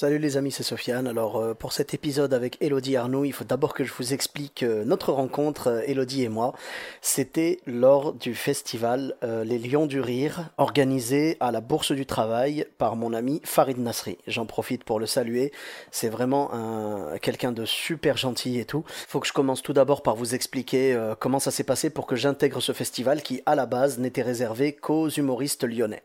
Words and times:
Salut 0.00 0.18
les 0.18 0.36
amis, 0.36 0.52
c'est 0.52 0.62
Sofiane. 0.62 1.08
Alors 1.08 1.38
euh, 1.38 1.54
pour 1.54 1.72
cet 1.72 1.92
épisode 1.92 2.32
avec 2.32 2.56
Elodie 2.62 2.96
Arnoux, 2.96 3.24
il 3.24 3.32
faut 3.32 3.42
d'abord 3.42 3.74
que 3.74 3.82
je 3.82 3.92
vous 3.92 4.14
explique 4.14 4.62
euh, 4.62 4.84
notre 4.84 5.10
rencontre, 5.10 5.66
euh, 5.66 5.82
Elodie 5.88 6.22
et 6.22 6.28
moi. 6.28 6.54
C'était 7.00 7.58
lors 7.66 8.12
du 8.12 8.36
festival 8.36 9.16
Les 9.22 9.58
Lions 9.58 9.86
du 9.86 10.00
Rire, 10.00 10.50
organisé 10.56 11.36
à 11.40 11.50
la 11.50 11.60
Bourse 11.60 11.90
du 11.90 12.06
Travail 12.06 12.64
par 12.78 12.94
mon 12.94 13.12
ami 13.12 13.40
Farid 13.42 13.78
Nasri. 13.78 14.18
J'en 14.28 14.46
profite 14.46 14.84
pour 14.84 15.00
le 15.00 15.06
saluer. 15.06 15.50
C'est 15.90 16.10
vraiment 16.10 16.54
un, 16.54 17.18
quelqu'un 17.18 17.50
de 17.50 17.64
super 17.64 18.16
gentil 18.16 18.60
et 18.60 18.66
tout. 18.66 18.84
Faut 18.86 19.18
que 19.18 19.26
je 19.26 19.32
commence 19.32 19.64
tout 19.64 19.72
d'abord 19.72 20.04
par 20.04 20.14
vous 20.14 20.36
expliquer 20.36 20.96
comment 21.18 21.40
ça 21.40 21.50
s'est 21.50 21.64
passé 21.64 21.90
pour 21.90 22.06
que 22.06 22.14
j'intègre 22.14 22.60
ce 22.60 22.70
festival 22.70 23.20
qui, 23.20 23.42
à 23.46 23.56
la 23.56 23.66
base, 23.66 23.98
n'était 23.98 24.22
réservé 24.22 24.74
qu'aux 24.74 25.08
humoristes 25.08 25.64
lyonnais. 25.64 26.04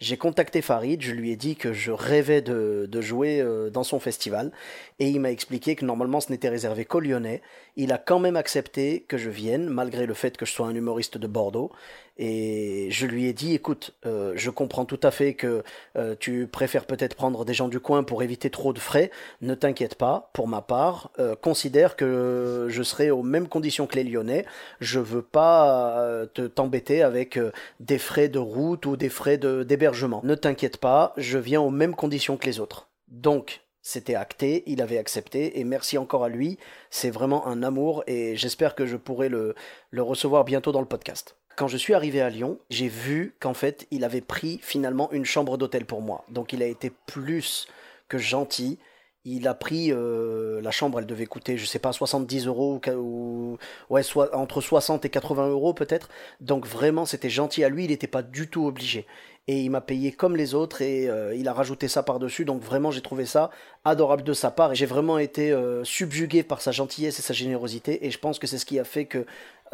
J'ai 0.00 0.16
contacté 0.16 0.60
Farid, 0.60 1.00
je 1.02 1.12
lui 1.12 1.30
ai 1.30 1.36
dit 1.36 1.56
que 1.56 1.72
je 1.72 1.92
rêvais 1.92 2.42
de, 2.42 2.88
jouer 3.00 3.40
euh, 3.40 3.70
dans 3.70 3.84
son 3.84 4.00
festival 4.00 4.50
et 4.98 5.08
il 5.08 5.20
m'a 5.20 5.30
expliqué 5.30 5.76
que 5.76 5.84
normalement 5.84 6.20
ce 6.20 6.30
n'était 6.30 6.48
réservé 6.48 6.84
qu'aux 6.84 7.00
Lyonnais. 7.00 7.42
Il 7.76 7.92
a 7.92 7.98
quand 7.98 8.18
même 8.18 8.36
accepté 8.36 9.04
que 9.08 9.18
je 9.18 9.30
vienne 9.30 9.68
malgré 9.68 10.06
le 10.06 10.14
fait 10.14 10.36
que 10.36 10.46
je 10.46 10.52
sois 10.52 10.66
un 10.66 10.74
humoriste 10.74 11.18
de 11.18 11.26
Bordeaux 11.26 11.70
et 12.16 12.88
je 12.90 13.06
lui 13.06 13.26
ai 13.26 13.32
dit 13.32 13.54
écoute, 13.54 13.94
euh, 14.06 14.32
je 14.36 14.50
comprends 14.50 14.84
tout 14.84 15.00
à 15.02 15.10
fait 15.10 15.34
que 15.34 15.64
euh, 15.96 16.14
tu 16.18 16.46
préfères 16.46 16.86
peut-être 16.86 17.16
prendre 17.16 17.44
des 17.44 17.54
gens 17.54 17.68
du 17.68 17.80
coin 17.80 18.04
pour 18.04 18.22
éviter 18.22 18.50
trop 18.50 18.72
de 18.72 18.78
frais. 18.78 19.10
Ne 19.40 19.54
t'inquiète 19.54 19.96
pas, 19.96 20.30
pour 20.32 20.46
ma 20.46 20.62
part, 20.62 21.10
euh, 21.18 21.34
considère 21.34 21.96
que 21.96 22.68
je 22.70 22.82
serai 22.82 23.10
aux 23.10 23.22
mêmes 23.24 23.48
conditions 23.48 23.86
que 23.86 23.96
les 23.96 24.04
Lyonnais. 24.04 24.46
Je 24.80 25.00
veux 25.00 25.22
pas 25.22 26.24
te 26.34 26.42
t'embêter 26.42 27.02
avec 27.02 27.38
des 27.80 27.98
frais 27.98 28.28
de 28.28 28.38
route 28.38 28.86
ou 28.86 28.96
des 28.96 29.08
frais 29.08 29.38
d'hébergement. 29.38 30.20
Ne 30.24 30.34
t'inquiète 30.34 30.76
pas, 30.76 31.12
je 31.16 31.38
viens 31.38 31.60
aux 31.60 31.70
mêmes 31.70 31.94
conditions 31.94 32.36
que 32.36 32.46
les 32.46 32.60
autres. 32.60 32.88
Donc, 33.08 33.62
c'était 33.82 34.14
acté, 34.14 34.62
il 34.66 34.80
avait 34.80 34.98
accepté, 34.98 35.58
et 35.60 35.64
merci 35.64 35.98
encore 35.98 36.24
à 36.24 36.28
lui. 36.28 36.58
C'est 36.90 37.10
vraiment 37.10 37.46
un 37.46 37.62
amour, 37.62 38.02
et 38.06 38.36
j'espère 38.36 38.74
que 38.74 38.86
je 38.86 38.96
pourrai 38.96 39.28
le, 39.28 39.54
le 39.90 40.02
recevoir 40.02 40.44
bientôt 40.44 40.72
dans 40.72 40.80
le 40.80 40.86
podcast. 40.86 41.36
Quand 41.56 41.68
je 41.68 41.76
suis 41.76 41.94
arrivé 41.94 42.20
à 42.20 42.30
Lyon, 42.30 42.58
j'ai 42.68 42.88
vu 42.88 43.36
qu'en 43.38 43.54
fait, 43.54 43.86
il 43.92 44.04
avait 44.04 44.20
pris 44.20 44.58
finalement 44.62 45.10
une 45.12 45.24
chambre 45.24 45.56
d'hôtel 45.56 45.84
pour 45.84 46.02
moi. 46.02 46.24
Donc 46.28 46.52
il 46.52 46.62
a 46.62 46.66
été 46.66 46.90
plus 47.06 47.68
que 48.08 48.18
gentil. 48.18 48.78
Il 49.24 49.46
a 49.46 49.54
pris 49.54 49.90
euh, 49.90 50.60
la 50.60 50.70
chambre, 50.70 50.98
elle 50.98 51.06
devait 51.06 51.26
coûter, 51.26 51.56
je 51.56 51.64
sais 51.64 51.78
pas, 51.78 51.92
70 51.92 52.46
euros 52.46 52.80
ou, 52.94 53.56
ouais, 53.88 54.02
entre 54.32 54.60
60 54.60 55.04
et 55.04 55.08
80 55.10 55.48
euros 55.48 55.72
peut-être. 55.74 56.08
Donc 56.40 56.66
vraiment, 56.66 57.06
c'était 57.06 57.30
gentil 57.30 57.62
à 57.62 57.68
lui. 57.68 57.84
Il 57.84 57.90
n'était 57.90 58.08
pas 58.08 58.22
du 58.22 58.48
tout 58.48 58.66
obligé. 58.66 59.06
Et 59.46 59.60
il 59.60 59.70
m'a 59.70 59.80
payé 59.80 60.10
comme 60.10 60.36
les 60.36 60.54
autres 60.54 60.82
et 60.82 61.08
euh, 61.08 61.34
il 61.34 61.46
a 61.48 61.52
rajouté 61.52 61.86
ça 61.86 62.02
par-dessus. 62.02 62.44
Donc 62.44 62.62
vraiment, 62.62 62.90
j'ai 62.90 63.00
trouvé 63.00 63.26
ça 63.26 63.50
adorable 63.84 64.24
de 64.24 64.32
sa 64.32 64.50
part. 64.50 64.72
Et 64.72 64.74
j'ai 64.74 64.86
vraiment 64.86 65.18
été 65.18 65.52
euh, 65.52 65.84
subjugué 65.84 66.42
par 66.42 66.60
sa 66.60 66.72
gentillesse 66.72 67.18
et 67.18 67.22
sa 67.22 67.34
générosité. 67.34 68.06
Et 68.06 68.10
je 68.10 68.18
pense 68.18 68.38
que 68.38 68.46
c'est 68.46 68.58
ce 68.58 68.66
qui 68.66 68.78
a 68.78 68.84
fait 68.84 69.04
que 69.04 69.24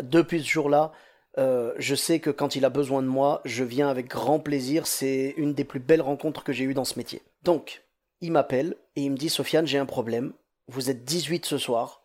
depuis 0.03 0.41
ce 0.41 0.49
jour-là, 0.49 0.93
euh, 1.38 1.72
je 1.78 1.94
sais 1.94 2.20
que 2.20 2.30
quand 2.30 2.56
il 2.56 2.64
a 2.64 2.70
besoin 2.70 3.02
de 3.02 3.08
moi, 3.08 3.41
je 3.44 3.64
viens 3.64 3.88
avec 3.88 4.08
grand 4.08 4.41
plaisir. 4.41 4.86
C'est 4.86 5.34
une 5.36 5.54
des 5.54 5.64
plus 5.64 5.80
belles 5.80 6.02
rencontres 6.02 6.44
que 6.44 6.52
j'ai 6.52 6.64
eues 6.64 6.74
dans 6.74 6.84
ce 6.84 6.98
métier. 6.98 7.22
Donc, 7.42 7.84
il 8.20 8.32
m'appelle 8.32 8.76
et 8.96 9.02
il 9.02 9.10
me 9.10 9.16
dit 9.16 9.28
Sofiane, 9.28 9.66
j'ai 9.66 9.78
un 9.78 9.86
problème. 9.86 10.32
Vous 10.68 10.91
êtes 10.91 11.04
18 11.04 11.46
ce 11.46 11.58
soir. 11.58 12.02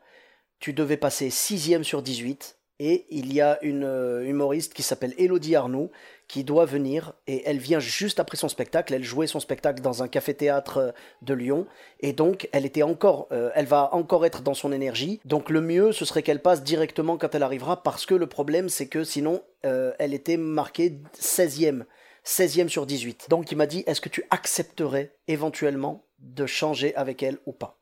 Tu 0.60 0.74
devais 0.74 0.98
passer 0.98 1.30
6 1.30 1.84
sur 1.84 2.02
18. 2.02 2.58
Et 2.80 3.06
il 3.10 3.34
y 3.34 3.40
a 3.40 3.58
une 3.64 3.86
euh, 3.86 4.26
humoriste 4.26 4.74
qui 4.74 4.84
s'appelle 4.84 5.14
Elodie 5.18 5.56
Arnoux 5.56 5.92
qui 6.28 6.44
doit 6.44 6.66
venir 6.66 7.14
et 7.28 7.44
elle 7.46 7.58
vient 7.58 7.80
juste 7.80 8.20
après 8.20 8.38
son 8.38 8.50
spectacle. 8.50 8.94
Elle 8.94 9.04
jouait 9.04 9.28
son 9.28 9.40
spectacle 9.40 9.82
dans 9.82 10.04
un 10.04 10.08
café-théâtre 10.08 10.78
euh, 10.78 10.92
de 11.22 11.34
Lyon 11.34 11.68
et 12.00 12.14
donc 12.14 12.50
elle 12.52 12.66
était 12.66 12.84
encore, 12.84 13.28
euh, 13.32 13.52
elle 13.56 13.66
va 13.66 13.94
encore 13.94 14.26
être 14.26 14.42
dans 14.42 14.54
son 14.54 14.72
énergie. 14.72 15.20
Donc 15.26 15.50
le 15.50 15.62
mieux 15.62 15.92
ce 15.92 16.06
serait 16.06 16.24
qu'elle 16.24 16.42
passe 16.42 16.64
directement 16.64 17.18
quand 17.18 17.34
elle 17.36 17.44
arrivera 17.44 17.84
parce 17.84 18.06
que 18.06 18.16
le 18.16 18.28
problème 18.28 18.70
c'est 18.70 18.88
que 18.88 19.04
sinon 19.04 19.44
euh, 19.66 19.94
elle 20.00 20.14
était 20.14 20.38
marquée 20.38 21.00
16e. 21.20 21.84
16e 22.26 22.70
sur 22.70 22.86
18. 22.86 23.28
Donc 23.30 23.52
il 23.52 23.58
m'a 23.58 23.68
dit 23.68 23.84
est-ce 23.86 24.02
que 24.02 24.10
tu 24.10 24.26
accepterais 24.32 25.14
éventuellement 25.28 26.06
de 26.20 26.46
changer 26.46 26.96
avec 26.96 27.22
elle 27.22 27.38
ou 27.46 27.52
pas? 27.52 27.80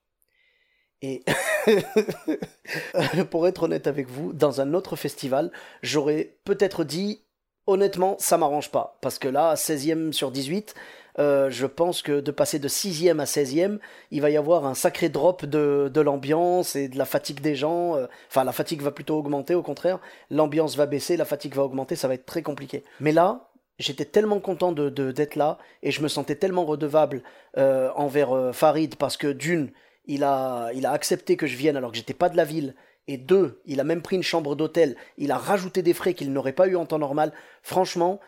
Et 1.02 1.24
pour 3.30 3.48
être 3.48 3.64
honnête 3.64 3.88
avec 3.88 4.08
vous, 4.10 4.32
dans 4.32 4.62
un 4.62 4.74
autre 4.74 4.96
festival, 4.96 5.52
j'aurais 5.82 6.38
peut-être 6.46 6.86
dit 6.86 7.26
honnêtement, 7.68 8.16
ça 8.20 8.38
m'arrange 8.38 8.72
pas. 8.72 8.98
Parce 9.02 9.20
que 9.20 9.28
là, 9.28 9.56
16e 9.56 10.12
sur 10.12 10.32
18, 10.32 10.76
euh, 11.20 11.50
je 11.50 11.66
pense 11.68 12.02
que 12.02 12.20
de 12.20 12.32
passer 12.32 12.60
de 12.60 12.68
6e 12.68 13.20
à 13.20 13.26
16e, 13.26 13.80
il 14.12 14.22
va 14.22 14.30
y 14.30 14.38
avoir 14.38 14.66
un 14.66 14.74
sacré 14.74 15.10
drop 15.10 15.46
de, 15.46 15.90
de 15.94 16.02
l'ambiance 16.02 16.76
et 16.76 16.88
de 16.88 16.98
la 16.98 17.06
fatigue 17.06 17.40
des 17.42 17.56
gens. 17.56 17.96
euh, 17.96 18.08
Enfin, 18.30 18.44
la 18.44 18.52
fatigue 18.52 18.82
va 18.82 18.92
plutôt 18.92 19.18
augmenter, 19.18 19.54
au 19.56 19.62
contraire. 19.64 20.00
L'ambiance 20.32 20.76
va 20.76 20.86
baisser, 20.86 21.18
la 21.18 21.26
fatigue 21.26 21.56
va 21.56 21.64
augmenter, 21.64 21.96
ça 21.96 22.08
va 22.08 22.16
être 22.16 22.26
très 22.26 22.42
compliqué. 22.42 22.84
Mais 23.00 23.12
là, 23.12 23.50
j'étais 23.80 24.06
tellement 24.06 24.40
content 24.40 24.72
de, 24.72 24.90
d'être 25.12 25.36
là 25.36 25.58
et 25.82 25.92
je 25.92 26.02
me 26.02 26.08
sentais 26.08 26.36
tellement 26.36 26.66
redevable 26.66 27.24
euh, 27.58 27.92
envers 27.96 28.32
euh, 28.36 28.52
Farid 28.52 28.96
parce 28.96 29.18
que 29.18 29.28
d'une, 29.28 29.72
il 30.06 30.24
a, 30.24 30.70
il 30.74 30.86
a 30.86 30.92
accepté 30.92 31.38
que 31.38 31.48
je 31.48 31.56
vienne 31.58 31.78
alors 31.78 31.92
que 31.92 31.98
j'étais 31.98 32.14
pas 32.14 32.30
de 32.30 32.38
la 32.38 32.44
ville. 32.46 32.76
Et 33.08 33.18
deux, 33.18 33.62
il 33.66 33.80
a 33.80 33.84
même 33.84 34.02
pris 34.02 34.16
une 34.16 34.24
chambre 34.24 34.56
d'hôtel. 34.56 34.96
Il 35.18 35.32
a 35.32 35.38
rajouté 35.38 35.82
des 35.82 35.94
frais 35.94 36.14
qu'il 36.14 36.32
n'aurait 36.32 36.54
pas 36.54 36.68
eu 36.68 36.76
en 36.76 36.86
temps 36.86 37.00
normal. 37.00 37.34
Franchement, 37.62 38.20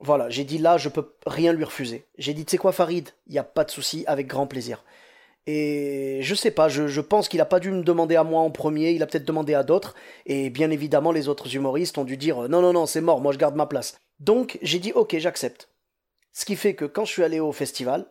voilà, 0.00 0.30
j'ai 0.30 0.44
dit 0.44 0.58
là, 0.58 0.78
je 0.78 0.88
peux 0.88 1.14
rien 1.26 1.52
lui 1.52 1.64
refuser. 1.64 2.06
J'ai 2.16 2.32
dit, 2.32 2.46
tu 2.46 2.52
sais 2.52 2.58
quoi, 2.58 2.72
Farid, 2.72 3.10
il 3.26 3.32
n'y 3.32 3.38
a 3.38 3.44
pas 3.44 3.64
de 3.64 3.70
souci, 3.70 4.04
avec 4.06 4.26
grand 4.26 4.46
plaisir. 4.46 4.82
Et 5.46 6.20
je 6.22 6.34
sais 6.34 6.50
pas, 6.50 6.68
je, 6.68 7.00
pense 7.00 7.28
qu'il 7.28 7.40
a 7.40 7.46
pas 7.46 7.60
dû 7.60 7.70
me 7.70 7.82
demander 7.82 8.16
à 8.16 8.24
moi 8.24 8.40
en 8.40 8.50
premier, 8.50 8.92
il 8.92 9.02
a 9.02 9.06
peut-être 9.06 9.24
demandé 9.24 9.54
à 9.54 9.62
d'autres. 9.62 9.94
Et 10.26 10.48
bien 10.48 10.70
évidemment, 10.70 11.12
les 11.12 11.28
autres 11.28 11.54
humoristes 11.54 11.98
ont 11.98 12.04
dû 12.04 12.16
dire, 12.16 12.48
non, 12.48 12.62
non, 12.62 12.72
non, 12.72 12.86
c'est 12.86 13.00
mort, 13.00 13.20
moi 13.20 13.32
je 13.32 13.38
garde 13.38 13.56
ma 13.56 13.66
place. 13.66 13.98
Donc 14.18 14.58
j'ai 14.62 14.78
dit, 14.78 14.92
ok, 14.92 15.16
j'accepte. 15.18 15.68
Ce 16.32 16.44
qui 16.44 16.56
fait 16.56 16.74
que 16.74 16.84
quand 16.84 17.04
je 17.04 17.12
suis 17.12 17.24
allé 17.24 17.40
au 17.40 17.52
festival, 17.52 18.06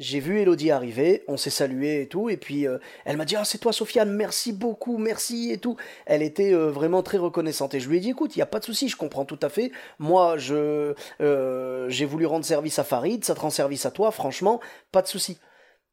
j'ai 0.00 0.18
vu 0.18 0.40
Elodie 0.40 0.72
arriver, 0.72 1.22
on 1.28 1.36
s'est 1.36 1.50
salué 1.50 2.02
et 2.02 2.08
tout, 2.08 2.28
et 2.28 2.36
puis 2.36 2.66
euh, 2.66 2.78
elle 3.04 3.16
m'a 3.16 3.24
dit 3.24 3.36
Ah, 3.36 3.44
c'est 3.44 3.58
toi 3.58 3.72
Sofiane, 3.72 4.12
merci 4.12 4.52
beaucoup, 4.52 4.98
merci 4.98 5.52
et 5.52 5.58
tout. 5.58 5.76
Elle 6.06 6.22
était 6.22 6.52
euh, 6.52 6.70
vraiment 6.70 7.02
très 7.02 7.18
reconnaissante. 7.18 7.74
Et 7.74 7.80
je 7.80 7.88
lui 7.88 7.98
ai 7.98 8.00
dit 8.00 8.10
Écoute, 8.10 8.34
il 8.34 8.38
n'y 8.38 8.42
a 8.42 8.46
pas 8.46 8.58
de 8.58 8.64
souci, 8.64 8.88
je 8.88 8.96
comprends 8.96 9.24
tout 9.24 9.38
à 9.40 9.48
fait. 9.48 9.70
Moi, 10.00 10.36
je 10.36 10.94
euh, 11.20 11.88
j'ai 11.88 12.06
voulu 12.06 12.26
rendre 12.26 12.44
service 12.44 12.78
à 12.78 12.84
Farid, 12.84 13.24
ça 13.24 13.34
te 13.34 13.40
rend 13.40 13.50
service 13.50 13.86
à 13.86 13.92
toi, 13.92 14.10
franchement, 14.10 14.60
pas 14.90 15.02
de 15.02 15.06
souci. 15.06 15.38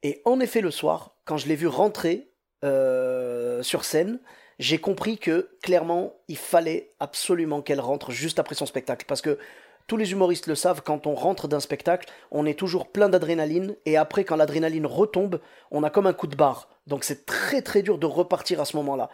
Et 0.02 0.22
en 0.26 0.40
effet, 0.40 0.62
le 0.62 0.72
soir, 0.72 1.16
quand 1.26 1.38
je 1.38 1.48
l'ai 1.48 1.56
vu 1.56 1.68
rentrer 1.68 2.28
sur 2.64 3.86
scène, 3.86 4.20
j'ai 4.60 4.78
compris 4.78 5.18
que 5.18 5.58
clairement, 5.64 6.14
il 6.28 6.38
fallait 6.38 6.94
absolument 7.00 7.62
qu'elle 7.62 7.80
rentre 7.80 8.12
juste 8.12 8.40
après 8.40 8.56
son 8.56 8.66
spectacle. 8.66 9.06
Parce 9.08 9.22
que 9.22 9.40
tous 9.92 9.98
les 9.98 10.14
humoristes 10.14 10.48
le 10.48 10.56
savent, 10.56 10.84
quand 10.86 11.06
on 11.06 11.16
rentre 11.16 11.50
d'un 11.50 11.60
spectacle, 11.60 12.08
on 12.32 12.46
est 12.46 12.58
toujours 12.58 12.88
plein 12.88 13.10
d'adrénaline, 13.10 13.76
et 13.86 13.98
après, 13.98 14.24
quand 14.24 14.38
l'adrénaline 14.38 14.86
retombe, 14.86 15.42
on 15.70 15.84
a 15.84 15.90
comme 15.90 16.08
un 16.08 16.14
coup 16.14 16.28
de 16.28 16.38
barre. 16.38 16.70
Donc 16.88 17.04
c'est 17.04 17.26
très 17.26 17.62
très 17.62 17.82
dur 17.82 17.98
de 17.98 18.06
repartir 18.06 18.62
à 18.62 18.66
ce 18.66 18.78
moment-là, 18.78 19.10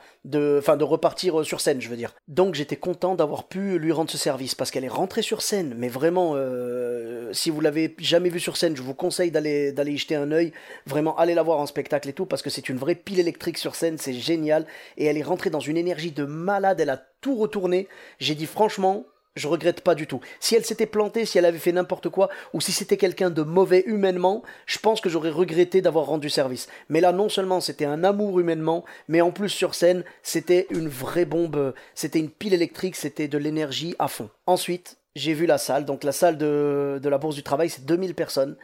enfin 0.60 0.78
de 0.78 0.84
repartir 0.84 1.40
euh, 1.40 1.44
sur 1.44 1.62
scène, 1.62 1.82
je 1.82 1.90
veux 1.90 1.96
dire. 1.98 2.14
Donc 2.28 2.54
j'étais 2.54 2.76
content 2.76 3.16
d'avoir 3.16 3.48
pu 3.48 3.80
lui 3.80 3.92
rendre 3.92 4.12
ce 4.12 4.20
service 4.20 4.54
parce 4.54 4.70
qu'elle 4.70 4.86
est 4.86 4.88
rentrée 4.88 5.24
sur 5.24 5.42
scène, 5.42 5.74
mais 5.76 5.90
vraiment, 5.90 6.34
euh, 6.36 7.34
si 7.34 7.50
vous 7.50 7.60
l'avez 7.60 7.96
jamais 7.98 8.30
vue 8.30 8.40
sur 8.40 8.56
scène, 8.56 8.78
je 8.78 8.84
vous 8.84 8.94
conseille 8.94 9.32
d'aller 9.32 9.72
d'aller 9.72 9.94
y 9.94 9.98
jeter 9.98 10.16
un 10.16 10.32
œil. 10.32 10.54
Vraiment, 10.86 11.18
allez 11.18 11.34
la 11.34 11.42
voir 11.42 11.58
en 11.58 11.66
spectacle 11.66 12.08
et 12.08 12.14
tout 12.14 12.28
parce 12.28 12.44
que 12.44 12.52
c'est 12.52 12.70
une 12.70 12.78
vraie 12.78 12.96
pile 12.96 13.20
électrique 13.20 13.58
sur 13.58 13.74
scène, 13.74 13.98
c'est 13.98 14.14
génial. 14.14 14.68
Et 14.96 15.06
elle 15.06 15.18
est 15.18 15.24
rentrée 15.24 15.50
dans 15.50 15.60
une 15.60 15.78
énergie 15.78 16.12
de 16.12 16.24
malade, 16.24 16.80
elle 16.80 16.92
a 16.92 17.02
tout 17.22 17.36
retourné. 17.36 17.88
J'ai 18.20 18.36
dit 18.36 18.46
franchement, 18.46 19.06
je 19.38 19.48
regrette 19.48 19.82
pas 19.82 19.96
du 19.96 20.08
tout. 20.08 20.20
Si 20.40 20.56
elle 20.56 20.66
s'était 20.66 20.86
plantée, 20.86 21.26
si 21.26 21.38
elle 21.38 21.46
avait 21.46 21.58
fait 21.58 21.72
n'importe 21.72 22.10
quoi, 22.10 22.30
ou 22.54 22.62
si 22.62 22.72
c'était 22.72 22.98
quelqu'un 22.98 23.30
de 23.30 23.42
mauvais 23.42 23.84
humainement, 23.86 24.44
je 24.66 24.80
pense 24.80 25.02
que 25.02 25.10
j'aurais 25.10 25.30
regretté 25.30 25.82
d'avoir 25.82 26.06
rendu 26.06 26.30
service. 26.30 26.68
Mais 26.90 27.02
là, 27.02 27.12
non 27.12 27.30
seulement 27.30 27.62
c'était 27.62 27.86
un 27.86 28.04
amour 28.04 28.40
humainement, 28.40 28.86
mais 29.08 29.22
en 29.22 29.32
plus 29.32 29.50
sur 29.50 29.76
scène, 29.76 30.04
c'était 30.24 30.68
une 30.70 30.88
vraie 30.88 31.26
bombe, 31.26 31.74
c'était 31.96 32.20
une 32.20 32.30
pile 32.30 32.54
électrique, 32.54 32.96
c'était 32.96 33.28
de 33.28 33.38
l'énergie 33.38 33.96
à 34.00 34.08
fond. 34.08 34.30
Ensuite, 34.46 34.98
j'ai 35.16 35.34
vu 35.34 35.46
la 35.46 35.58
salle. 35.58 35.86
Donc 35.86 36.04
la 36.04 36.12
salle 36.12 36.38
de, 36.38 37.00
de 37.02 37.10
la 37.10 37.18
Bourse 37.18 37.36
du 37.36 37.44
Travail, 37.44 37.70
c'est 37.70 37.86
2000 37.86 38.16
personnes. 38.16 38.56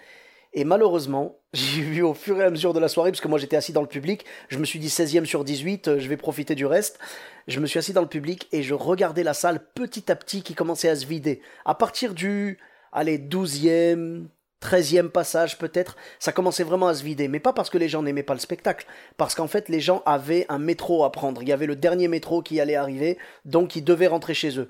Et 0.53 0.63
malheureusement, 0.63 1.39
j'ai 1.53 1.81
vu 1.81 2.01
au 2.03 2.13
fur 2.13 2.39
et 2.39 2.43
à 2.43 2.49
mesure 2.49 2.73
de 2.73 2.79
la 2.79 2.87
soirée, 2.87 3.11
parce 3.11 3.21
que 3.21 3.27
moi 3.27 3.39
j'étais 3.39 3.55
assis 3.55 3.73
dans 3.73 3.81
le 3.81 3.87
public, 3.87 4.25
je 4.49 4.57
me 4.57 4.65
suis 4.65 4.79
dit 4.79 4.87
16e 4.87 5.25
sur 5.25 5.43
18, 5.43 5.87
euh, 5.87 5.99
je 5.99 6.07
vais 6.07 6.17
profiter 6.17 6.55
du 6.55 6.65
reste. 6.65 6.99
Je 7.47 7.59
me 7.59 7.65
suis 7.65 7.79
assis 7.79 7.93
dans 7.93 8.01
le 8.01 8.07
public 8.07 8.47
et 8.53 8.63
je 8.63 8.73
regardais 8.73 9.23
la 9.23 9.33
salle 9.33 9.59
petit 9.75 10.09
à 10.11 10.15
petit 10.15 10.43
qui 10.43 10.53
commençait 10.53 10.89
à 10.89 10.95
se 10.95 11.05
vider. 11.05 11.41
À 11.65 11.75
partir 11.75 12.13
du, 12.13 12.57
allez, 12.93 13.17
12e, 13.17 14.27
13e 14.61 15.09
passage 15.09 15.57
peut-être, 15.57 15.97
ça 16.19 16.31
commençait 16.31 16.63
vraiment 16.63 16.87
à 16.87 16.93
se 16.93 17.03
vider. 17.03 17.27
Mais 17.27 17.41
pas 17.41 17.51
parce 17.51 17.69
que 17.69 17.77
les 17.77 17.89
gens 17.89 18.01
n'aimaient 18.01 18.23
pas 18.23 18.33
le 18.33 18.39
spectacle, 18.39 18.87
parce 19.17 19.35
qu'en 19.35 19.47
fait 19.47 19.67
les 19.67 19.81
gens 19.81 20.01
avaient 20.05 20.45
un 20.47 20.59
métro 20.59 21.03
à 21.03 21.11
prendre. 21.11 21.41
Il 21.41 21.49
y 21.49 21.51
avait 21.51 21.65
le 21.65 21.75
dernier 21.75 22.07
métro 22.07 22.41
qui 22.41 22.61
allait 22.61 22.75
arriver, 22.75 23.17
donc 23.43 23.75
ils 23.75 23.83
devaient 23.83 24.07
rentrer 24.07 24.33
chez 24.33 24.57
eux. 24.57 24.69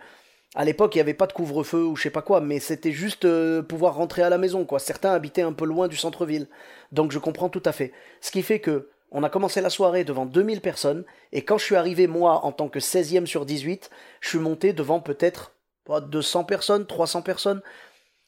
À 0.56 0.66
l'époque, 0.66 0.94
il 0.94 0.98
n'y 0.98 1.02
avait 1.02 1.16
pas 1.16 1.26
de 1.26 1.34
couvre-feu 1.34 1.84
ou 1.84 1.96
je 1.96 2.04
sais 2.04 2.10
pas 2.12 2.22
quoi, 2.22 2.40
mais 2.40 2.60
c'était 2.60 2.92
juste 2.92 3.26
euh, 3.26 3.64
pouvoir 3.64 3.96
rentrer 3.96 4.22
à 4.22 4.30
la 4.30 4.38
maison, 4.38 4.66
quoi. 4.66 4.80
Certains 4.80 5.12
habitaient 5.12 5.42
un 5.42 5.54
peu 5.54 5.66
loin 5.66 5.88
du 5.88 5.96
centre-ville. 5.96 6.48
Donc 6.92 7.12
je 7.12 7.18
comprends 7.18 7.50
tout 7.50 7.64
à 7.66 7.72
fait. 7.72 7.92
Ce 8.22 8.30
qui 8.30 8.44
fait 8.44 8.60
que 8.60 8.90
on 9.12 9.24
a 9.24 9.30
commencé 9.30 9.62
la 9.62 9.70
soirée 9.70 10.04
devant 10.04 10.26
2000 10.26 10.62
personnes, 10.62 11.06
et 11.32 11.44
quand 11.44 11.58
je 11.58 11.66
suis 11.66 11.76
arrivé, 11.76 12.08
moi, 12.08 12.46
en 12.46 12.52
tant 12.52 12.68
que 12.68 12.80
16e 12.80 13.28
sur 13.28 13.46
18, 13.46 13.90
je 14.22 14.30
suis 14.30 14.40
monté 14.40 14.74
devant 14.74 15.00
peut-être 15.00 15.54
200 15.88 16.46
personnes, 16.46 16.86
300 16.88 17.22
personnes. 17.22 17.62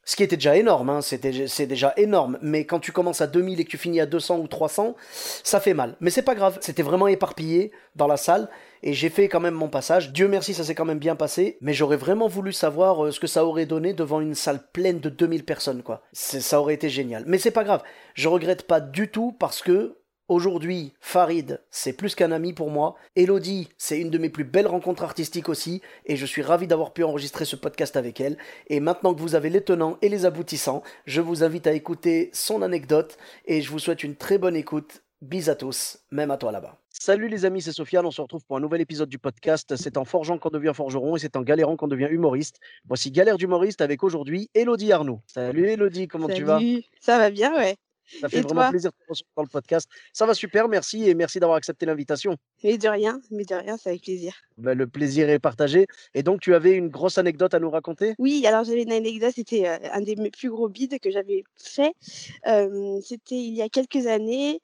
Ce 0.06 0.16
qui 0.16 0.22
était 0.22 0.38
déjà 0.38 0.56
énorme, 0.56 0.92
hein, 0.92 1.02
c'est 1.02 1.66
déjà 1.66 1.94
énorme. 1.98 2.38
Mais 2.42 2.66
quand 2.66 2.80
tu 2.80 2.92
commences 2.92 3.22
à 3.22 3.28
2000 3.28 3.60
et 3.60 3.66
que 3.66 3.70
tu 3.70 3.80
finis 3.80 4.00
à 4.00 4.06
200 4.06 4.38
ou 4.38 4.48
300, 4.48 4.96
ça 5.12 5.60
fait 5.60 5.74
mal. 5.74 5.98
Mais 6.00 6.12
c'est 6.12 6.22
pas 6.22 6.36
grave, 6.36 6.60
c'était 6.62 6.84
vraiment 6.84 7.08
éparpillé 7.08 7.72
dans 7.96 8.06
la 8.06 8.18
salle 8.18 8.48
et 8.84 8.94
j'ai 8.94 9.10
fait 9.10 9.28
quand 9.28 9.40
même 9.40 9.56
mon 9.56 9.68
passage. 9.68 10.14
Dieu 10.14 10.28
merci, 10.28 10.54
ça 10.54 10.64
s'est 10.64 10.76
quand 10.76 10.86
même 10.86 11.00
bien 11.00 11.16
passé. 11.16 11.58
Mais 11.60 11.74
j'aurais 11.74 11.98
vraiment 11.98 12.28
voulu 12.28 12.54
savoir 12.54 13.04
euh, 13.04 13.12
ce 13.12 13.20
que 13.20 13.26
ça 13.26 13.46
aurait 13.46 13.66
donné 13.66 13.94
devant 13.94 14.22
une 14.22 14.36
salle 14.36 14.60
pleine 14.72 15.00
de 15.00 15.10
2000 15.10 15.44
personnes, 15.44 15.82
quoi. 15.82 16.04
Ça 16.14 16.62
aurait 16.62 16.76
été 16.76 16.88
génial. 16.88 17.24
Mais 17.26 17.40
c'est 17.40 17.50
pas 17.50 17.64
grave, 17.64 17.82
je 18.14 18.28
regrette 18.28 18.68
pas 18.68 18.80
du 18.80 19.10
tout 19.10 19.32
parce 19.32 19.64
que 19.64 19.98
Aujourd'hui, 20.28 20.94
Farid, 21.02 21.62
c'est 21.70 21.94
plus 21.94 22.16
qu'un 22.16 22.32
ami 22.32 22.52
pour 22.52 22.72
moi. 22.72 22.96
Elodie, 23.16 23.70
c'est 23.78 24.00
une 24.00 24.10
de 24.10 24.18
mes 24.18 24.32
plus 24.32 24.44
belles 24.44 24.66
rencontres 24.66 25.04
artistiques 25.04 25.50
aussi, 25.50 25.84
et 26.08 26.16
je 26.16 26.26
suis 26.26 26.42
ravi 26.42 26.66
d'avoir 26.66 26.94
pu 26.94 27.04
enregistrer 27.04 27.46
ce 27.46 27.56
podcast 27.56 27.96
avec 27.96 28.20
elle. 28.20 28.40
Et 28.66 28.80
maintenant 28.80 29.14
que 29.14 29.22
vous 29.22 29.36
avez 29.36 29.52
les 29.52 29.62
tenants 29.62 30.00
et 30.02 30.10
les 30.10 30.26
aboutissants, 30.26 30.82
je 31.06 31.22
vous 31.22 31.44
invite 31.44 31.68
à 31.68 31.74
écouter 31.74 32.32
son 32.34 32.64
anecdote, 32.64 33.20
et 33.46 33.62
je 33.62 33.70
vous 33.70 33.78
souhaite 33.78 34.04
une 34.04 34.16
très 34.16 34.40
bonne 34.40 34.56
écoute. 34.56 35.04
Bis 35.22 35.48
à 35.48 35.56
tous, 35.56 36.00
même 36.12 36.32
à 36.32 36.38
toi 36.38 36.52
là-bas. 36.52 36.80
Salut 36.90 37.30
les 37.30 37.46
amis, 37.46 37.62
c'est 37.62 37.72
Sofiane, 37.72 38.06
on 38.06 38.12
se 38.12 38.22
retrouve 38.22 38.44
pour 38.46 38.58
un 38.58 38.60
nouvel 38.60 38.82
épisode 38.82 39.10
du 39.10 39.20
podcast. 39.20 39.76
C'est 39.76 39.98
en 39.98 40.06
forgeant 40.06 40.40
qu'on 40.40 40.50
devient 40.50 40.74
forgeron 40.74 41.16
et 41.16 41.20
c'est 41.20 41.36
en 41.36 41.42
galérant 41.42 41.78
qu'on 41.78 41.88
devient 41.88 42.08
humoriste. 42.10 42.60
Voici 42.86 43.12
Galère 43.12 43.38
d'humoriste 43.38 43.82
avec 43.82 44.04
aujourd'hui 44.04 44.50
Elodie 44.54 44.92
Arnaud. 44.92 45.22
Salut 45.28 45.68
Elodie, 45.70 46.08
comment 46.08 46.28
tu 46.28 46.44
vas? 46.44 46.60
Ça 47.00 47.18
va 47.18 47.30
bien, 47.30 47.56
ouais. 47.56 47.78
Ça 48.22 48.30
fait 48.30 48.42
vraiment 48.42 48.70
plaisir 48.70 48.92
de 48.92 49.16
te 49.16 49.22
dans 49.36 49.44
le 49.44 49.50
podcast. 49.50 49.90
Ça 50.14 50.26
va 50.26 50.34
super, 50.34 50.68
merci 50.68 51.10
et 51.10 51.16
merci 51.16 51.40
d'avoir 51.40 51.58
accepté 51.58 51.86
l'invitation. 51.86 52.38
Mais 52.64 52.78
de 52.78 52.88
rien, 52.88 53.20
mais 53.32 53.46
de 53.46 53.56
rien, 53.56 53.78
c'est 53.78 53.90
avec 53.90 54.04
plaisir. 54.04 54.34
Ben, 54.58 54.78
le 54.78 54.88
plaisir 54.88 55.30
est 55.30 55.40
partagé. 55.40 55.88
Et 56.14 56.24
donc, 56.24 56.42
tu 56.42 56.56
avais 56.56 56.74
une 56.74 56.90
grosse 56.90 57.18
anecdote 57.18 57.54
à 57.54 57.60
nous 57.60 57.70
raconter? 57.70 58.16
Oui, 58.20 58.46
alors 58.46 58.64
j'avais 58.64 58.84
une 58.84 58.92
anecdote, 58.92 59.34
c'était 59.36 59.68
euh, 59.68 59.78
un 59.92 60.02
des 60.02 60.16
plus 60.32 60.50
gros 60.50 60.70
bids 60.70 61.00
que 61.02 61.12
j'avais 61.12 61.44
fait. 61.58 61.94
c'était 62.04 63.36
il 63.36 63.56
y 63.56 63.62
a 63.62 63.70
quelques 63.70 64.08
années. 64.08 64.62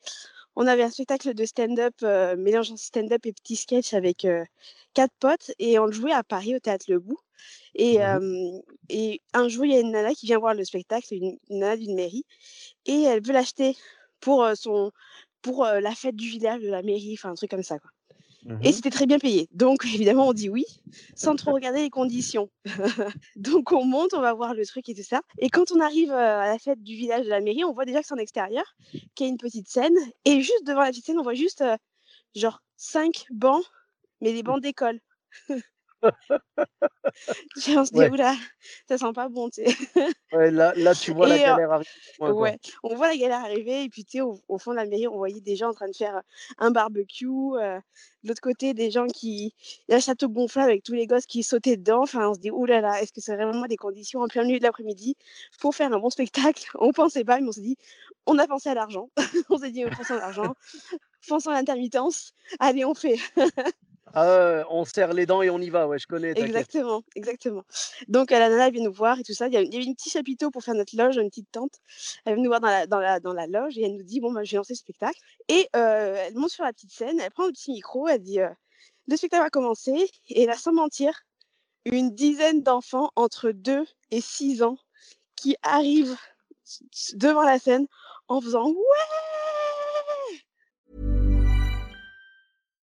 On 0.56 0.68
avait 0.68 0.84
un 0.84 0.90
spectacle 0.90 1.34
de 1.34 1.46
stand-up, 1.46 1.94
euh, 2.04 2.36
mélangeant 2.36 2.76
stand-up 2.76 3.26
et 3.26 3.32
petit 3.32 3.56
sketch 3.56 3.94
avec 3.94 4.26
euh, 4.26 4.44
quatre 4.94 5.14
potes 5.20 5.52
et 5.60 5.80
on 5.80 5.86
le 5.86 5.94
jouait 5.94 6.12
à 6.12 6.24
Paris 6.24 6.56
au 6.56 6.60
Théâtre 6.60 6.86
Le 6.90 7.00
Bout. 7.00 7.20
Et, 7.76 8.00
mmh 8.00 8.62
et 8.90 9.22
un 9.34 9.48
jour, 9.48 9.66
il 9.66 9.72
y 9.72 9.76
a 9.76 9.80
une 9.80 9.92
nana 9.92 10.14
qui 10.14 10.26
vient 10.26 10.40
voir 10.40 10.54
le 10.54 10.66
spectacle, 10.66 11.08
une, 11.14 11.38
nana 11.50 11.78
d'une 11.78 11.96
mairie, 11.96 12.26
et 12.86 13.04
elle 13.04 13.24
veut 13.24 13.34
l'acheter 13.34 13.78
pour, 14.20 14.46
son, 14.56 14.92
pour 15.42 15.64
la 15.66 15.96
fête 15.96 16.16
du 16.16 16.28
village 16.28 16.62
de 16.62 16.70
la 16.70 16.82
mairie, 16.82 17.16
enfin 17.18 17.32
un 17.32 17.36
truc 17.36 17.52
comme 17.52 17.64
ça. 17.64 17.80
Quoi. 17.80 17.90
Mmh 18.46 18.60
et 18.64 18.72
c'était 18.72 18.90
très 18.90 19.06
bien 19.06 19.20
payé. 19.20 19.48
Donc, 19.52 19.86
évidemment, 19.94 20.28
on 20.28 20.34
dit 20.34 20.50
oui, 20.50 20.66
sans 21.16 21.36
trop 21.36 21.52
regarder 21.52 21.82
les 21.82 21.90
conditions. 21.90 22.50
Donc, 23.36 23.72
on 23.72 23.86
monte, 23.86 24.14
on 24.14 24.22
va 24.22 24.34
voir 24.34 24.54
le 24.54 24.66
truc 24.66 24.90
et 24.90 24.96
tout 24.96 25.04
ça. 25.04 25.22
Et 25.38 25.50
quand 25.50 25.72
on 25.72 25.80
arrive 25.80 26.12
à 26.12 26.48
la 26.48 26.58
fête 26.58 26.82
du 26.82 26.96
village 26.96 27.26
de 27.26 27.30
la 27.30 27.42
mairie, 27.42 27.64
on 27.64 27.74
voit 27.74 27.86
déjà 27.86 28.02
que 28.02 28.08
c'est 28.08 28.14
en 28.14 28.18
extérieur, 28.18 28.66
qu'il 29.16 29.28
y 29.28 29.30
a 29.30 29.32
une 29.32 29.38
petite 29.38 29.68
scène. 29.68 29.96
Et 30.26 30.42
juste 30.42 30.66
devant 30.66 30.82
la 30.82 30.90
petite 30.90 31.06
scène, 31.06 31.20
on 31.20 31.24
voit 31.24 31.36
juste, 31.36 31.64
genre, 32.36 32.62
cinq 32.78 33.26
bancs, 33.30 33.64
mais 34.22 34.34
des 34.34 34.44
bancs 34.44 34.62
d'école. 34.62 35.00
on 36.03 37.86
se 37.86 37.94
dit, 37.94 38.09
oula, 38.09 38.36
ça 38.88 38.98
sent 38.98 39.13
pas 39.13 39.30
bon, 39.30 39.50
tu 39.50 39.63
sais. 39.63 39.75
ouais, 40.33 40.51
là, 40.51 40.74
là, 40.75 40.95
tu 40.95 41.13
vois 41.13 41.27
la 41.27 41.38
galère 41.38 41.71
arriver. 41.71 41.89
Ouais, 42.19 42.57
on 42.83 42.95
voit 42.95 43.07
la 43.07 43.18
galère 43.18 43.39
arriver, 43.39 43.83
et 43.83 43.89
puis, 43.89 44.06
tu 44.06 44.18
sais, 44.18 44.21
au, 44.21 44.57
fond 44.57 44.71
de 44.71 44.77
la 44.77 44.86
mairie, 44.86 45.07
on 45.07 45.18
voyait 45.18 45.42
des 45.42 45.56
gens 45.56 45.69
en 45.69 45.74
train 45.74 45.88
de 45.88 45.95
faire 45.95 46.21
un 46.57 46.71
barbecue. 46.71 47.25
de 47.25 47.81
l'autre 48.24 48.42
côté, 48.42 48.74
des 48.74 48.92
gens 48.92 49.07
qui. 49.07 49.53
Il 49.88 49.92
y 49.92 49.94
a 49.94 49.98
un 49.98 50.00
château 50.00 50.30
gonflable 50.30 50.71
avec 50.71 50.83
tous 50.83 50.94
les 50.94 51.07
gosses 51.07 51.25
qui 51.25 51.44
sautaient 51.44 51.77
dedans. 51.77 52.04
Enfin, 52.04 52.30
on 52.30 52.33
se 52.33 52.39
dit, 52.39 52.51
oulala, 52.51 53.01
est-ce 53.01 53.13
que 53.13 53.21
c'est 53.21 53.36
vraiment 53.36 53.65
des 53.65 53.77
conditions 53.77 54.21
en 54.21 54.27
plein 54.27 54.44
milieu 54.44 54.59
de 54.59 54.63
l'après-midi? 54.63 55.15
Pour 55.59 55.75
faire 55.75 55.92
un 55.94 56.00
bon 56.00 56.09
spectacle 56.09 56.31
On 56.80 56.92
pensait 56.92 57.24
pas, 57.24 57.39
mais 57.39 57.47
on 57.47 57.51
s'est 57.51 57.62
dit, 57.62 57.77
on 58.25 58.38
a 58.38 58.47
pensé 58.47 58.69
à 58.69 58.74
l'argent. 58.74 59.09
on 59.50 59.57
s'est 59.57 59.71
dit, 59.71 59.86
on 59.86 59.89
pense 59.89 60.12
à 60.12 60.18
l'argent. 60.18 60.56
Pensons 61.27 61.51
à 61.51 61.54
l'intermittence. 61.54 62.33
Allez, 62.59 62.86
on 62.86 62.94
fait. 62.94 63.18
Ah, 64.13 64.63
on 64.69 64.86
serre 64.86 65.13
les 65.13 65.25
dents 65.25 65.42
et 65.42 65.50
on 65.50 65.60
y 65.60 65.69
va, 65.69 65.88
ouais, 65.88 66.00
je 66.00 66.08
connais. 66.08 66.31
Exactement, 66.36 67.04
exactement. 67.16 67.63
Donc, 68.08 68.31
la 68.31 68.50
nana 68.50 68.69
vient 68.69 68.84
nous 68.84 68.94
voir 68.94 69.19
et 69.19 69.24
tout 69.24 69.34
ça. 69.34 69.48
Il 69.48 69.54
y, 69.54 69.58
avait 69.58 69.68
un 69.68 69.94
petit 69.94 70.10
chapiteau 70.10 70.52
pour 70.52 70.63
faire 70.63 70.74
notre 70.74 70.96
loge, 70.96 71.18
une 71.18 71.30
petite 71.30 71.52
tente. 71.52 71.80
Elle 72.25 72.36
vient 72.36 72.44
nous 72.44 72.50
voir 72.50 72.60
dans 72.60 73.34
la, 73.34 73.48
loge 73.48 73.78
et 73.78 73.84
elle 73.84 73.96
nous 73.96 74.04
dit 74.04 74.19
Bon, 74.19 74.31
bah, 74.31 74.44
je 74.44 74.52
vais 74.52 74.58
lancer 74.58 74.74
le 74.74 74.78
spectacle. 74.78 75.19
Et 75.48 75.69
elle 75.74 76.36
monte 76.36 76.52
sur 76.52 76.63
la 76.63 76.74
petite 76.74 76.92
scène, 76.92 77.19
elle 77.19 77.31
prend 77.31 77.46
le 77.46 77.52
petit 77.52 77.72
micro, 77.72 78.08
elle 78.08 78.22
dit 78.22 78.40
Le 79.08 79.18
spectacle 79.18 79.44
va 79.44 79.50
commencer. 79.50 80.10
Et 80.30 80.46
là, 80.46 80.56
sans 80.56 80.74
mentir, 80.74 81.14
une 81.86 82.14
dizaine 82.14 82.62
d'enfants 82.62 83.12
entre 83.16 83.52
2 83.52 83.86
et 84.12 84.22
6 84.22 84.64
ans 84.64 84.78
qui 85.36 85.56
arrivent 85.64 86.18
devant 87.16 87.44
la 87.44 87.60
scène 87.60 87.88
en 88.28 88.42
faisant 88.42 88.68
Ouais 88.68 89.50